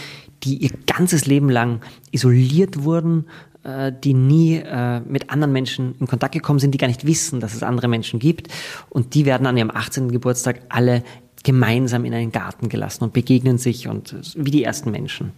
die 0.42 0.56
ihr 0.56 0.70
ganzes 0.86 1.26
Leben 1.26 1.48
lang 1.48 1.80
isoliert 2.10 2.82
wurden 2.82 3.26
die 3.64 4.14
nie 4.14 4.56
äh, 4.56 5.00
mit 5.00 5.30
anderen 5.30 5.52
Menschen 5.52 5.94
in 6.00 6.06
Kontakt 6.06 6.32
gekommen 6.32 6.58
sind, 6.58 6.72
die 6.72 6.78
gar 6.78 6.88
nicht 6.88 7.06
wissen, 7.06 7.40
dass 7.40 7.54
es 7.54 7.62
andere 7.62 7.88
Menschen 7.88 8.18
gibt. 8.18 8.48
Und 8.88 9.14
die 9.14 9.24
werden 9.24 9.46
an 9.46 9.56
ihrem 9.56 9.70
18. 9.70 10.10
Geburtstag 10.10 10.62
alle 10.68 11.04
gemeinsam 11.42 12.04
in 12.04 12.14
einen 12.14 12.32
Garten 12.32 12.68
gelassen 12.68 13.04
und 13.04 13.12
begegnen 13.12 13.58
sich 13.58 13.88
und 13.88 14.16
wie 14.36 14.50
die 14.50 14.64
ersten 14.64 14.90
Menschen. 14.90 15.32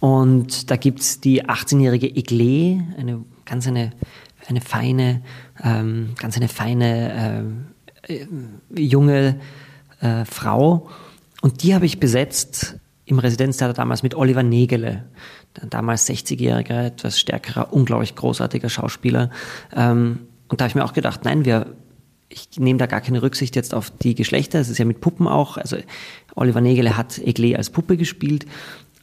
Und 0.00 0.70
da 0.70 0.76
gibt's 0.76 1.20
die 1.20 1.44
18-jährige 1.44 2.08
Egle, 2.08 2.82
eine 2.98 3.24
ganz 3.44 3.68
eine, 3.68 3.92
eine 4.48 4.60
feine, 4.60 5.22
ähm, 5.62 6.14
ganz 6.18 6.36
eine 6.36 6.48
feine 6.48 7.54
äh, 8.08 8.14
äh, 8.14 8.26
junge 8.74 9.38
äh, 10.00 10.24
Frau. 10.24 10.88
Und 11.40 11.62
die 11.62 11.74
habe 11.74 11.86
ich 11.86 12.00
besetzt 12.00 12.78
im 13.12 13.18
Residenztheater 13.18 13.74
damals 13.74 14.02
mit 14.02 14.14
Oliver 14.14 14.42
Negele 14.42 15.04
damals 15.68 16.08
60-jähriger, 16.08 16.86
etwas 16.86 17.20
stärkerer, 17.20 17.72
unglaublich 17.72 18.14
großartiger 18.14 18.70
Schauspieler. 18.70 19.30
Ähm, 19.76 20.20
und 20.48 20.60
da 20.60 20.64
habe 20.64 20.70
ich 20.70 20.74
mir 20.74 20.84
auch 20.84 20.94
gedacht, 20.94 21.24
nein, 21.24 21.44
wir, 21.44 21.66
ich 22.30 22.58
nehme 22.58 22.78
da 22.78 22.86
gar 22.86 23.02
keine 23.02 23.22
Rücksicht 23.22 23.54
jetzt 23.54 23.74
auf 23.74 23.90
die 23.90 24.14
Geschlechter. 24.14 24.60
Es 24.60 24.70
ist 24.70 24.78
ja 24.78 24.86
mit 24.86 25.02
Puppen 25.02 25.28
auch. 25.28 25.58
Also 25.58 25.76
Oliver 26.34 26.62
Nägele 26.62 26.96
hat 26.96 27.18
Egle 27.18 27.56
als 27.56 27.68
Puppe 27.68 27.98
gespielt. 27.98 28.46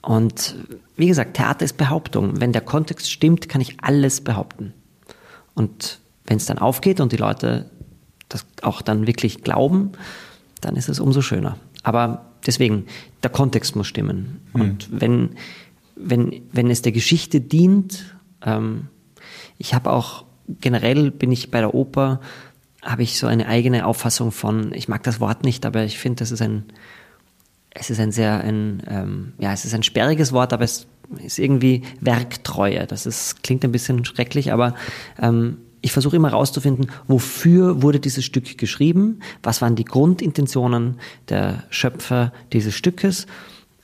Und 0.01 0.55
wie 0.95 1.07
gesagt, 1.07 1.35
Theater 1.35 1.65
ist 1.65 1.77
Behauptung. 1.77 2.41
Wenn 2.41 2.51
der 2.51 2.61
Kontext 2.61 3.11
stimmt, 3.11 3.47
kann 3.47 3.61
ich 3.61 3.77
alles 3.81 4.21
behaupten. 4.21 4.73
Und 5.53 5.99
wenn 6.25 6.37
es 6.37 6.47
dann 6.47 6.57
aufgeht 6.57 6.99
und 6.99 7.11
die 7.11 7.17
Leute 7.17 7.69
das 8.27 8.45
auch 8.61 8.81
dann 8.81 9.07
wirklich 9.07 9.43
glauben, 9.43 9.91
dann 10.61 10.75
ist 10.75 10.89
es 10.89 10.99
umso 10.99 11.21
schöner. 11.21 11.57
Aber 11.83 12.25
deswegen, 12.45 12.85
der 13.23 13.29
Kontext 13.29 13.75
muss 13.75 13.87
stimmen. 13.87 14.41
Mhm. 14.53 14.61
Und 14.61 14.89
wenn 14.91 15.29
wenn, 15.99 16.41
wenn 16.51 16.71
es 16.71 16.81
der 16.81 16.91
Geschichte 16.91 17.41
dient. 17.41 18.15
Ähm, 18.43 18.87
ich 19.57 19.73
habe 19.73 19.91
auch 19.91 20.25
generell 20.47 21.11
bin 21.11 21.31
ich 21.31 21.51
bei 21.51 21.59
der 21.59 21.75
Oper, 21.75 22.21
habe 22.81 23.03
ich 23.03 23.19
so 23.19 23.27
eine 23.27 23.47
eigene 23.47 23.85
Auffassung 23.85 24.31
von, 24.31 24.73
ich 24.73 24.87
mag 24.87 25.03
das 25.03 25.19
Wort 25.19 25.43
nicht, 25.43 25.65
aber 25.65 25.83
ich 25.83 25.99
finde, 25.99 26.19
das 26.19 26.31
ist 26.31 26.41
ein, 26.41 26.63
es 27.71 27.89
ist 27.89 27.99
ein 27.99 28.11
sehr, 28.11 28.41
ein, 28.41 28.81
ähm, 28.87 29.33
ja, 29.37 29.51
es 29.51 29.65
ist 29.65 29.73
ein 29.73 29.83
sperriges 29.83 30.31
Wort, 30.31 30.53
aber 30.53 30.63
es 30.63 30.87
ist 31.23 31.37
irgendwie 31.37 31.83
Werktreue. 31.99 32.87
Das 32.87 33.05
ist, 33.05 33.43
klingt 33.43 33.63
ein 33.65 33.71
bisschen 33.71 34.05
schrecklich, 34.05 34.53
aber 34.53 34.75
ähm, 35.21 35.57
ich 35.81 35.91
versuche 35.91 36.15
immer 36.15 36.31
herauszufinden, 36.31 36.87
wofür 37.07 37.81
wurde 37.81 37.99
dieses 37.99 38.25
Stück 38.25 38.57
geschrieben, 38.57 39.19
was 39.43 39.61
waren 39.61 39.75
die 39.75 39.85
Grundintentionen 39.85 40.99
der 41.29 41.63
Schöpfer 41.69 42.33
dieses 42.51 42.75
Stückes 42.75 43.27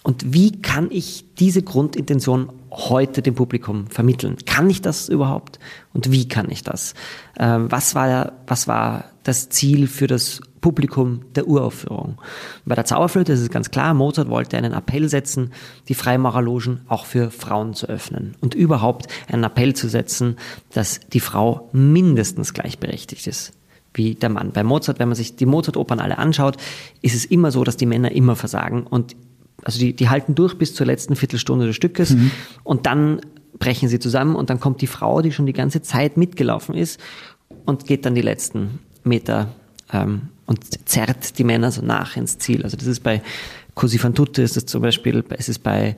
und 0.05 0.33
wie 0.33 0.61
kann 0.61 0.91
ich 0.91 1.25
diese 1.39 1.63
Grundintention 1.63 2.51
heute 2.69 3.23
dem 3.23 3.33
Publikum 3.33 3.87
vermitteln? 3.87 4.37
Kann 4.45 4.69
ich 4.69 4.83
das 4.83 5.09
überhaupt? 5.09 5.57
Und 5.93 6.11
wie 6.11 6.27
kann 6.27 6.51
ich 6.51 6.61
das? 6.61 6.93
Ähm, 7.39 7.71
was 7.71 7.95
war, 7.95 8.33
was 8.45 8.67
war 8.67 9.05
das 9.23 9.49
Ziel 9.49 9.87
für 9.87 10.05
das 10.05 10.41
Publikum 10.65 11.21
der 11.35 11.47
Uraufführung? 11.47 12.17
Bei 12.65 12.73
der 12.73 12.85
Zauberflöte 12.85 13.33
ist 13.33 13.41
es 13.41 13.51
ganz 13.51 13.69
klar, 13.69 13.93
Mozart 13.93 14.29
wollte 14.29 14.57
einen 14.57 14.73
Appell 14.73 15.07
setzen, 15.09 15.51
die 15.89 15.93
Freimaurerlogen 15.93 16.79
auch 16.87 17.05
für 17.05 17.29
Frauen 17.29 17.75
zu 17.75 17.85
öffnen 17.85 18.33
und 18.41 18.55
überhaupt 18.55 19.05
einen 19.31 19.43
Appell 19.43 19.75
zu 19.75 19.87
setzen, 19.87 20.37
dass 20.73 21.01
die 21.13 21.19
Frau 21.19 21.69
mindestens 21.71 22.55
gleichberechtigt 22.55 23.27
ist 23.27 23.53
wie 23.93 24.15
der 24.15 24.29
Mann. 24.29 24.53
Bei 24.53 24.63
Mozart, 24.63 24.97
wenn 24.97 25.07
man 25.07 25.15
sich 25.15 25.35
die 25.35 25.45
Mozart-Opern 25.45 25.99
alle 25.99 26.17
anschaut, 26.17 26.57
ist 27.03 27.13
es 27.13 27.25
immer 27.25 27.51
so, 27.51 27.63
dass 27.63 27.77
die 27.77 27.85
Männer 27.85 28.11
immer 28.13 28.35
versagen 28.35 28.87
und 28.87 29.15
also 29.63 29.77
die, 29.77 29.95
die 29.95 30.09
halten 30.09 30.33
durch 30.33 30.57
bis 30.57 30.73
zur 30.73 30.87
letzten 30.87 31.15
Viertelstunde 31.15 31.67
des 31.67 31.75
Stückes 31.75 32.09
mhm. 32.09 32.31
und 32.63 32.87
dann 32.87 33.21
brechen 33.59 33.87
sie 33.87 33.99
zusammen 33.99 34.35
und 34.35 34.49
dann 34.49 34.59
kommt 34.59 34.81
die 34.81 34.87
Frau, 34.87 35.21
die 35.21 35.31
schon 35.31 35.45
die 35.45 35.53
ganze 35.53 35.83
Zeit 35.83 36.17
mitgelaufen 36.17 36.73
ist 36.73 36.99
und 37.67 37.85
geht 37.85 38.07
dann 38.07 38.15
die 38.15 38.23
letzten 38.23 38.79
Meter 39.03 39.49
ähm, 39.93 40.29
und 40.45 40.87
zerrt 40.87 41.37
die 41.37 41.43
Männer 41.43 41.71
so 41.71 41.81
nach 41.81 42.17
ins 42.17 42.37
Ziel. 42.37 42.63
Also 42.63 42.77
das 42.77 42.87
ist 42.87 43.01
bei 43.03 43.21
Così 43.75 43.97
fan 43.97 44.13
tutte, 44.13 44.41
ist 44.41 44.57
es 44.57 44.65
zum 44.65 44.81
Beispiel, 44.81 45.23
es 45.37 45.49
ist 45.49 45.59
bei 45.59 45.95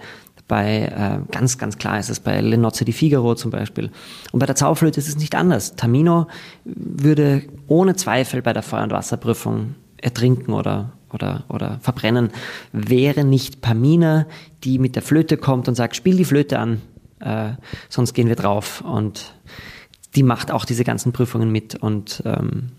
bei 0.47 0.85
äh, 0.85 1.31
ganz 1.31 1.57
ganz 1.57 1.77
klar 1.77 1.99
ist 1.99 2.09
es 2.09 2.21
bei 2.21 2.39
Le 2.39 2.57
di 2.57 2.93
Figaro 2.93 3.35
zum 3.35 3.51
Beispiel 3.51 3.91
und 4.31 4.39
bei 4.39 4.45
der 4.45 4.55
Zauberflöte 4.55 4.97
ist 4.97 5.09
es 5.09 5.17
nicht 5.17 5.35
anders. 5.35 5.75
Tamino 5.75 6.27
würde 6.63 7.43
ohne 7.67 7.95
Zweifel 7.95 8.41
bei 8.41 8.53
der 8.53 8.63
Feuer- 8.63 8.83
und 8.83 8.91
Wasserprüfung 8.91 9.75
ertrinken 9.97 10.53
oder 10.53 10.93
oder, 11.11 11.45
oder 11.49 11.79
verbrennen, 11.81 12.31
wäre 12.71 13.23
nicht 13.23 13.61
Pamina, 13.61 14.25
die 14.63 14.79
mit 14.79 14.95
der 14.95 15.03
Flöte 15.03 15.37
kommt 15.37 15.67
und 15.67 15.75
sagt, 15.75 15.95
spiel 15.95 16.17
die 16.17 16.25
Flöte 16.25 16.59
an, 16.59 16.81
äh, 17.19 17.51
sonst 17.89 18.13
gehen 18.13 18.27
wir 18.27 18.35
drauf. 18.35 18.81
Und 18.81 19.33
die 20.15 20.23
macht 20.23 20.51
auch 20.51 20.65
diese 20.65 20.83
ganzen 20.83 21.11
Prüfungen 21.11 21.51
mit 21.51 21.75
und 21.75 22.23
ähm, 22.25 22.71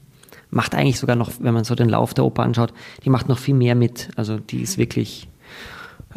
macht 0.51 0.75
eigentlich 0.75 0.99
sogar 0.99 1.17
noch, 1.17 1.33
wenn 1.41 1.55
man 1.55 1.65
so 1.65 1.75
den 1.75 1.89
Lauf 1.89 2.15
der 2.15 2.25
Oper 2.25 2.43
anschaut, 2.43 2.73
die 3.05 3.11
macht 3.11 3.29
noch 3.29 3.39
viel 3.39 3.55
mehr 3.55 3.75
mit. 3.75 4.09
Also 4.17 4.39
die 4.39 4.63
ist 4.63 4.79
wirklich, 4.79 5.29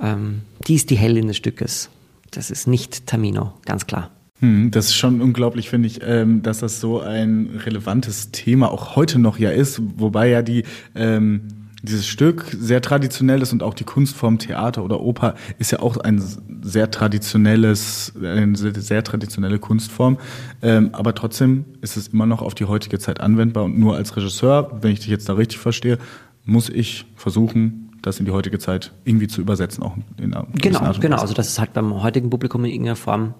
ähm, 0.02 0.42
die 0.68 0.76
ist 0.76 0.90
die 0.90 0.98
Heldin 0.98 1.28
des 1.28 1.38
Stückes. 1.38 1.90
Das 2.32 2.50
ist 2.50 2.68
nicht 2.68 3.08
Tamino, 3.08 3.54
ganz 3.66 3.88
klar. 3.88 4.12
Hm, 4.40 4.72
das 4.72 4.86
ist 4.86 4.96
schon 4.96 5.22
unglaublich, 5.22 5.70
finde 5.70 5.88
ich, 5.88 6.00
ähm, 6.04 6.42
dass 6.42 6.60
das 6.60 6.80
so 6.80 7.00
ein 7.00 7.62
relevantes 7.64 8.32
Thema 8.32 8.72
auch 8.72 8.96
heute 8.96 9.20
noch 9.20 9.38
ja 9.38 9.52
ist, 9.52 9.82
wobei 9.98 10.30
ja 10.30 10.42
die 10.42 10.64
ähm, 10.96 11.61
dieses 11.84 12.08
Stück 12.08 12.46
sehr 12.58 12.82
traditionell 12.82 13.42
ist 13.42 13.54
und 13.54 13.64
auch 13.64 13.74
die 13.74 13.84
Kunstform 13.84 14.38
Theater 14.38 14.84
oder 14.84 15.02
Oper 15.02 15.36
ist 15.58 15.72
ja 15.72 15.80
auch 15.80 15.98
ein 15.98 16.22
sehr 16.62 16.92
traditionelles, 16.92 18.14
eine 18.22 18.56
sehr 18.56 19.04
traditionelle 19.04 19.60
Kunstform. 19.60 20.18
Ähm, 20.62 20.90
aber 20.94 21.16
trotzdem 21.16 21.66
ist 21.82 21.98
es 21.98 22.10
immer 22.10 22.26
noch 22.26 22.42
auf 22.42 22.54
die 22.54 22.66
heutige 22.66 23.00
Zeit 23.00 23.20
anwendbar 23.20 23.64
und 23.64 23.80
nur 23.80 23.96
als 23.96 24.16
Regisseur, 24.16 24.80
wenn 24.82 24.92
ich 24.92 25.00
dich 25.00 25.10
jetzt 25.10 25.28
da 25.28 25.34
richtig 25.34 25.60
verstehe, 25.60 25.98
muss 26.46 26.70
ich 26.70 27.06
versuchen, 27.16 27.92
das 28.02 28.20
in 28.20 28.26
die 28.26 28.32
heutige 28.32 28.60
Zeit 28.60 28.92
irgendwie 29.04 29.28
zu 29.28 29.42
übersetzen, 29.42 29.84
auch 29.84 29.96
in 30.18 30.34
einer 30.34 30.48
Genau, 30.54 30.94
genau. 31.00 31.18
Also 31.18 31.34
dass 31.34 31.48
es 31.48 31.60
halt 31.60 31.74
beim 31.74 32.02
heutigen 32.02 32.30
Publikum 32.30 32.66
in 32.66 32.72
irgendeiner 32.72 32.96
Form 32.96 33.34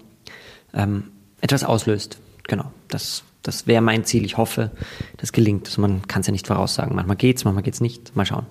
ähm, 0.72 1.04
etwas 1.40 1.64
auslöst. 1.64 2.18
Genau. 2.44 2.72
Das 2.88 3.24
das 3.42 3.66
wäre 3.66 3.82
mein 3.82 4.04
Ziel. 4.04 4.24
Ich 4.24 4.36
hoffe, 4.36 4.70
das 5.16 5.32
gelingt. 5.32 5.66
Also 5.66 5.80
man 5.80 6.06
kann 6.06 6.20
es 6.20 6.26
ja 6.26 6.32
nicht 6.32 6.46
voraussagen. 6.46 6.94
Manchmal 6.94 7.16
geht's, 7.16 7.44
manchmal 7.44 7.64
geht's 7.64 7.80
nicht. 7.80 8.14
Mal 8.16 8.24
schauen. 8.24 8.46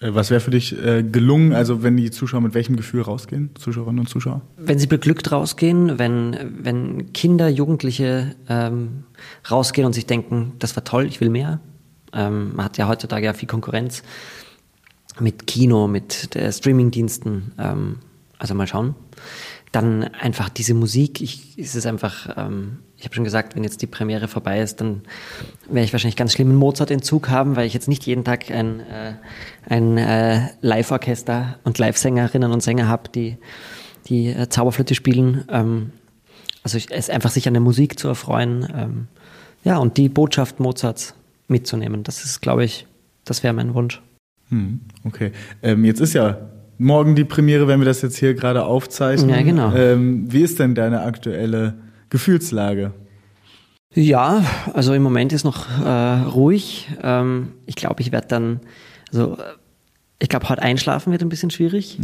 Äh, 0.00 0.14
was 0.14 0.30
wäre 0.30 0.40
für 0.40 0.50
dich 0.50 0.76
äh, 0.84 1.02
gelungen, 1.02 1.52
also 1.52 1.82
wenn 1.82 1.96
die 1.96 2.10
Zuschauer 2.10 2.40
mit 2.40 2.54
welchem 2.54 2.76
Gefühl 2.76 3.02
rausgehen, 3.02 3.50
Zuschauerinnen 3.56 4.00
und 4.00 4.08
Zuschauer? 4.08 4.42
Wenn 4.56 4.78
sie 4.78 4.86
beglückt 4.86 5.30
rausgehen, 5.30 5.98
wenn, 5.98 6.36
wenn 6.62 7.12
Kinder, 7.12 7.48
Jugendliche 7.48 8.34
ähm, 8.48 9.04
rausgehen 9.50 9.86
und 9.86 9.92
sich 9.92 10.06
denken, 10.06 10.52
das 10.58 10.74
war 10.76 10.84
toll, 10.84 11.06
ich 11.06 11.20
will 11.20 11.30
mehr. 11.30 11.60
Ähm, 12.12 12.56
man 12.56 12.64
hat 12.64 12.78
ja 12.78 12.88
heutzutage 12.88 13.26
ja 13.26 13.32
viel 13.34 13.48
Konkurrenz 13.48 14.02
mit 15.20 15.46
Kino, 15.46 15.88
mit 15.88 16.34
äh, 16.36 16.52
Streamingdiensten. 16.52 17.52
Ähm, 17.58 17.96
also 18.38 18.54
mal 18.54 18.66
schauen. 18.66 18.94
Dann 19.72 20.04
einfach 20.04 20.48
diese 20.48 20.74
Musik, 20.74 21.20
ich, 21.20 21.58
es 21.58 21.74
ist 21.74 21.86
einfach, 21.86 22.36
ähm, 22.36 22.78
ich 22.96 23.04
habe 23.04 23.14
schon 23.14 23.24
gesagt, 23.24 23.54
wenn 23.54 23.64
jetzt 23.64 23.82
die 23.82 23.86
Premiere 23.86 24.28
vorbei 24.28 24.60
ist, 24.60 24.80
dann 24.80 25.02
werde 25.66 25.84
ich 25.84 25.92
wahrscheinlich 25.92 26.16
ganz 26.16 26.32
schlimmen 26.32 26.56
Mozart-Entzug 26.56 27.28
haben, 27.28 27.56
weil 27.56 27.66
ich 27.66 27.74
jetzt 27.74 27.88
nicht 27.88 28.06
jeden 28.06 28.24
Tag 28.24 28.50
ein, 28.50 28.80
äh, 28.80 29.14
ein 29.68 29.98
äh, 29.98 30.48
Live-Orchester 30.62 31.58
und 31.64 31.78
Live-Sängerinnen 31.78 32.50
und 32.50 32.62
Sänger 32.62 32.88
habe, 32.88 33.10
die, 33.10 33.36
die 34.06 34.28
äh, 34.28 34.48
Zauberflöte 34.48 34.94
spielen. 34.94 35.44
Ähm, 35.50 35.92
also 36.62 36.78
ich, 36.78 36.90
es 36.90 37.10
einfach 37.10 37.30
sich 37.30 37.46
an 37.46 37.54
der 37.54 37.60
Musik 37.60 37.98
zu 37.98 38.08
erfreuen, 38.08 38.66
ähm, 38.74 39.08
ja, 39.64 39.78
und 39.78 39.96
die 39.96 40.08
Botschaft 40.08 40.60
Mozarts 40.60 41.14
mitzunehmen. 41.48 42.04
Das 42.04 42.24
ist, 42.24 42.40
glaube 42.40 42.64
ich, 42.64 42.86
das 43.24 43.42
wäre 43.42 43.52
mein 43.52 43.74
Wunsch. 43.74 44.00
Hm, 44.48 44.80
okay. 45.04 45.32
Ähm, 45.62 45.84
jetzt 45.84 46.00
ist 46.00 46.14
ja 46.14 46.38
morgen 46.78 47.14
die 47.14 47.24
Premiere, 47.24 47.68
wenn 47.68 47.80
wir 47.80 47.86
das 47.86 48.02
jetzt 48.02 48.16
hier 48.16 48.34
gerade 48.34 48.64
aufzeichnen. 48.64 49.30
Ja, 49.30 49.42
genau. 49.42 49.72
Ähm, 49.74 50.32
wie 50.32 50.42
ist 50.42 50.58
denn 50.58 50.74
deine 50.74 51.02
aktuelle 51.02 51.74
Gefühlslage? 52.08 52.92
Ja, 53.94 54.44
also 54.74 54.94
im 54.94 55.02
Moment 55.02 55.32
ist 55.32 55.44
noch 55.44 55.66
äh, 55.84 56.22
ruhig. 56.22 56.88
Ähm, 57.02 57.52
ich 57.66 57.74
glaube, 57.74 58.00
ich 58.00 58.12
werde 58.12 58.28
dann, 58.28 58.60
also 59.10 59.34
äh, 59.34 59.42
ich 60.18 60.28
glaube, 60.28 60.48
heute 60.48 60.62
einschlafen 60.62 61.10
wird 61.10 61.22
ein 61.22 61.28
bisschen 61.28 61.50
schwierig, 61.50 61.98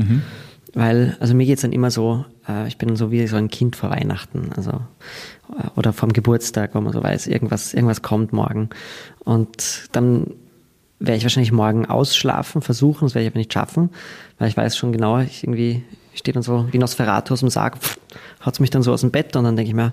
weil, 0.72 1.16
also 1.20 1.34
mir 1.34 1.46
geht's 1.46 1.62
dann 1.62 1.72
immer 1.72 1.90
so, 1.90 2.24
äh, 2.48 2.66
ich 2.68 2.78
bin 2.78 2.88
dann 2.88 2.96
so 2.96 3.10
wie 3.10 3.26
so 3.26 3.36
ein 3.36 3.48
Kind 3.48 3.76
vor 3.76 3.90
Weihnachten, 3.90 4.50
also 4.56 4.70
äh, 4.70 5.68
oder 5.76 5.92
vom 5.92 6.12
Geburtstag, 6.12 6.74
wo 6.74 6.80
man 6.80 6.92
so 6.92 7.02
weiß, 7.02 7.26
irgendwas, 7.26 7.74
irgendwas 7.74 8.02
kommt 8.02 8.32
morgen. 8.32 8.70
Und 9.24 9.88
dann 9.92 10.28
werde 11.06 11.16
ich 11.16 11.24
wahrscheinlich 11.24 11.52
morgen 11.52 11.86
ausschlafen, 11.86 12.62
versuchen, 12.62 13.06
das 13.06 13.14
werde 13.14 13.26
ich 13.26 13.32
aber 13.32 13.38
nicht 13.38 13.52
schaffen, 13.52 13.90
weil 14.38 14.48
ich 14.48 14.56
weiß 14.56 14.76
schon 14.76 14.92
genau, 14.92 15.18
ich 15.18 15.44
irgendwie 15.44 15.84
stehe 16.14 16.32
dann 16.32 16.42
so 16.42 16.68
wie 16.70 16.78
Nosferatu 16.78 17.34
aus 17.34 17.40
dem 17.40 17.48
Sarg, 17.48 17.76
haut 18.44 18.60
mich 18.60 18.70
dann 18.70 18.82
so 18.82 18.92
aus 18.92 19.00
dem 19.00 19.10
Bett 19.10 19.34
und 19.36 19.44
dann 19.44 19.56
denke 19.56 19.68
ich 19.68 19.74
mir, 19.74 19.92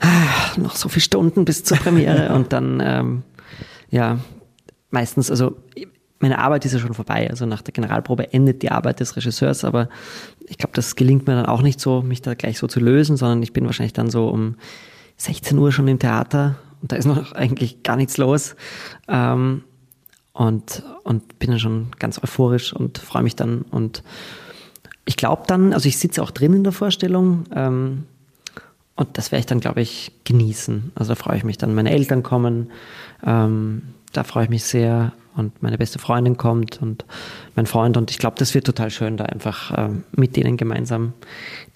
ah, 0.00 0.56
noch 0.56 0.76
so 0.76 0.88
viele 0.88 1.02
Stunden 1.02 1.44
bis 1.44 1.64
zur 1.64 1.78
Premiere 1.78 2.32
und 2.34 2.52
dann, 2.52 2.80
ähm, 2.82 3.22
ja, 3.90 4.18
meistens, 4.90 5.30
also 5.30 5.56
meine 6.20 6.38
Arbeit 6.38 6.64
ist 6.66 6.72
ja 6.72 6.78
schon 6.78 6.94
vorbei, 6.94 7.28
also 7.30 7.46
nach 7.46 7.62
der 7.62 7.72
Generalprobe 7.72 8.32
endet 8.32 8.62
die 8.62 8.70
Arbeit 8.70 9.00
des 9.00 9.16
Regisseurs, 9.16 9.64
aber 9.64 9.88
ich 10.46 10.58
glaube, 10.58 10.72
das 10.74 10.94
gelingt 10.94 11.26
mir 11.26 11.34
dann 11.34 11.46
auch 11.46 11.62
nicht 11.62 11.80
so, 11.80 12.02
mich 12.02 12.20
da 12.20 12.34
gleich 12.34 12.58
so 12.58 12.66
zu 12.66 12.78
lösen, 12.78 13.16
sondern 13.16 13.42
ich 13.42 13.52
bin 13.52 13.64
wahrscheinlich 13.64 13.94
dann 13.94 14.10
so 14.10 14.28
um 14.28 14.56
16 15.16 15.56
Uhr 15.58 15.72
schon 15.72 15.88
im 15.88 15.98
Theater 15.98 16.56
und 16.82 16.92
da 16.92 16.96
ist 16.96 17.06
noch 17.06 17.32
eigentlich 17.32 17.82
gar 17.82 17.96
nichts 17.96 18.18
los. 18.18 18.54
Ähm, 19.08 19.64
und, 20.32 20.82
und 21.04 21.38
bin 21.38 21.50
dann 21.50 21.60
schon 21.60 21.88
ganz 21.98 22.22
euphorisch 22.22 22.72
und 22.72 22.98
freue 22.98 23.22
mich 23.22 23.36
dann. 23.36 23.62
Und 23.62 24.02
ich 25.04 25.16
glaube 25.16 25.42
dann, 25.46 25.72
also 25.72 25.88
ich 25.88 25.98
sitze 25.98 26.22
auch 26.22 26.30
drin 26.30 26.54
in 26.54 26.64
der 26.64 26.72
Vorstellung 26.72 27.44
ähm, 27.54 28.04
und 28.96 29.16
das 29.16 29.32
werde 29.32 29.40
ich 29.40 29.46
dann, 29.46 29.60
glaube 29.60 29.80
ich, 29.80 30.12
genießen. 30.24 30.92
Also 30.94 31.12
da 31.12 31.14
freue 31.14 31.36
ich 31.36 31.44
mich 31.44 31.58
dann. 31.58 31.74
Meine 31.74 31.90
Eltern 31.90 32.22
kommen, 32.22 32.70
ähm, 33.24 33.82
da 34.12 34.24
freue 34.24 34.44
ich 34.44 34.50
mich 34.50 34.64
sehr 34.64 35.12
und 35.36 35.62
meine 35.62 35.78
beste 35.78 35.98
Freundin 35.98 36.36
kommt 36.36 36.82
und 36.82 37.04
mein 37.54 37.66
Freund 37.66 37.96
und 37.96 38.10
ich 38.10 38.18
glaube, 38.18 38.36
das 38.38 38.52
wird 38.54 38.66
total 38.66 38.90
schön, 38.90 39.16
da 39.16 39.24
einfach 39.24 39.72
ähm, 39.76 40.04
mit 40.12 40.36
denen 40.36 40.56
gemeinsam 40.56 41.12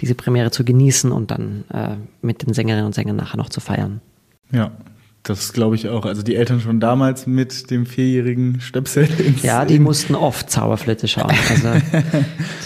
diese 0.00 0.14
Premiere 0.14 0.50
zu 0.50 0.64
genießen 0.64 1.12
und 1.12 1.30
dann 1.30 1.64
äh, 1.72 1.96
mit 2.20 2.46
den 2.46 2.52
Sängerinnen 2.52 2.86
und 2.86 2.94
Sängern 2.94 3.16
nachher 3.16 3.36
noch 3.36 3.48
zu 3.48 3.60
feiern. 3.60 4.00
Ja, 4.50 4.72
das 5.24 5.52
glaube 5.54 5.74
ich 5.74 5.88
auch. 5.88 6.04
Also 6.04 6.22
die 6.22 6.36
Eltern 6.36 6.60
schon 6.60 6.80
damals 6.80 7.26
mit 7.26 7.70
dem 7.70 7.86
vierjährigen 7.86 8.60
Stöpsel. 8.60 9.08
Ja, 9.42 9.64
die 9.64 9.78
mussten 9.78 10.14
oft 10.14 10.50
Zauberflöte 10.50 11.08
schauen. 11.08 11.32
Also 11.50 11.68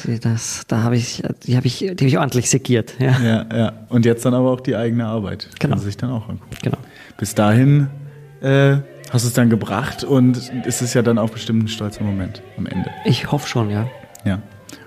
die, 0.04 0.18
das, 0.20 0.64
da 0.68 0.82
habe 0.82 0.96
ich, 0.96 1.22
die 1.44 1.56
habe 1.56 1.66
ich, 1.66 1.78
die 1.78 1.88
habe 1.90 2.04
ich 2.06 2.18
ordentlich 2.18 2.50
segiert. 2.50 2.94
Ja, 2.98 3.18
Ja, 3.20 3.46
ja. 3.56 3.72
Und 3.88 4.04
jetzt 4.04 4.24
dann 4.24 4.34
aber 4.34 4.50
auch 4.50 4.60
die 4.60 4.76
eigene 4.76 5.06
Arbeit. 5.06 5.48
Genau. 5.58 5.76
Kann 5.76 5.84
sich 5.84 5.96
dann 5.96 6.10
auch 6.10 6.28
angucken. 6.28 6.56
genau. 6.62 6.78
Bis 7.16 7.34
dahin 7.34 7.88
äh, 8.40 8.76
hast 9.10 9.24
du 9.24 9.28
es 9.28 9.32
dann 9.34 9.50
gebracht 9.50 10.04
und 10.04 10.36
es 10.66 10.82
ist 10.82 10.94
ja 10.94 11.02
dann 11.02 11.18
auch 11.18 11.30
bestimmt 11.30 11.64
ein 11.64 11.68
stolzer 11.68 12.04
Moment 12.04 12.42
am 12.56 12.66
Ende. 12.66 12.90
Ich 13.04 13.30
hoffe 13.30 13.48
schon, 13.48 13.70
ja. 13.70 13.88
Ja. 14.24 14.40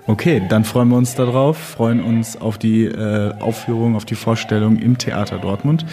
Okay, 0.06 0.42
dann 0.48 0.64
freuen 0.64 0.88
wir 0.88 0.96
uns 0.96 1.14
darauf, 1.14 1.56
freuen 1.56 2.02
uns 2.02 2.40
auf 2.40 2.58
die 2.58 2.86
äh, 2.86 3.32
Aufführung, 3.38 3.94
auf 3.94 4.04
die 4.04 4.16
Vorstellung 4.16 4.76
im 4.78 4.98
Theater 4.98 5.38
Dortmund. 5.38 5.86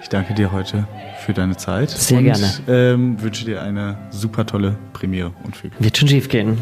Ich 0.00 0.08
danke 0.08 0.32
dir 0.32 0.50
heute 0.50 0.86
für 1.18 1.34
deine 1.34 1.56
Zeit. 1.56 1.90
Sehr 1.90 2.18
und, 2.18 2.24
gerne. 2.24 2.50
Ähm, 2.68 3.22
wünsche 3.22 3.44
dir 3.44 3.62
eine 3.62 3.98
super 4.10 4.46
tolle 4.46 4.76
Premiere 4.94 5.32
und 5.44 5.56
viel 5.56 5.70
Glück. 5.70 5.82
Wird 5.82 5.98
schon 5.98 6.08
schief 6.08 6.28
gehen. 6.30 6.56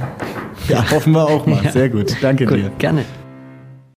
Ja, 0.69 0.91
hoffen 0.91 1.13
wir 1.13 1.25
auch 1.25 1.47
mal. 1.47 1.63
Ja. 1.65 1.73
Sehr 1.73 1.89
gut. 1.89 2.17
Danke 2.21 2.47
Gut, 2.47 2.57
dir. 2.57 2.71
gerne. 2.79 3.05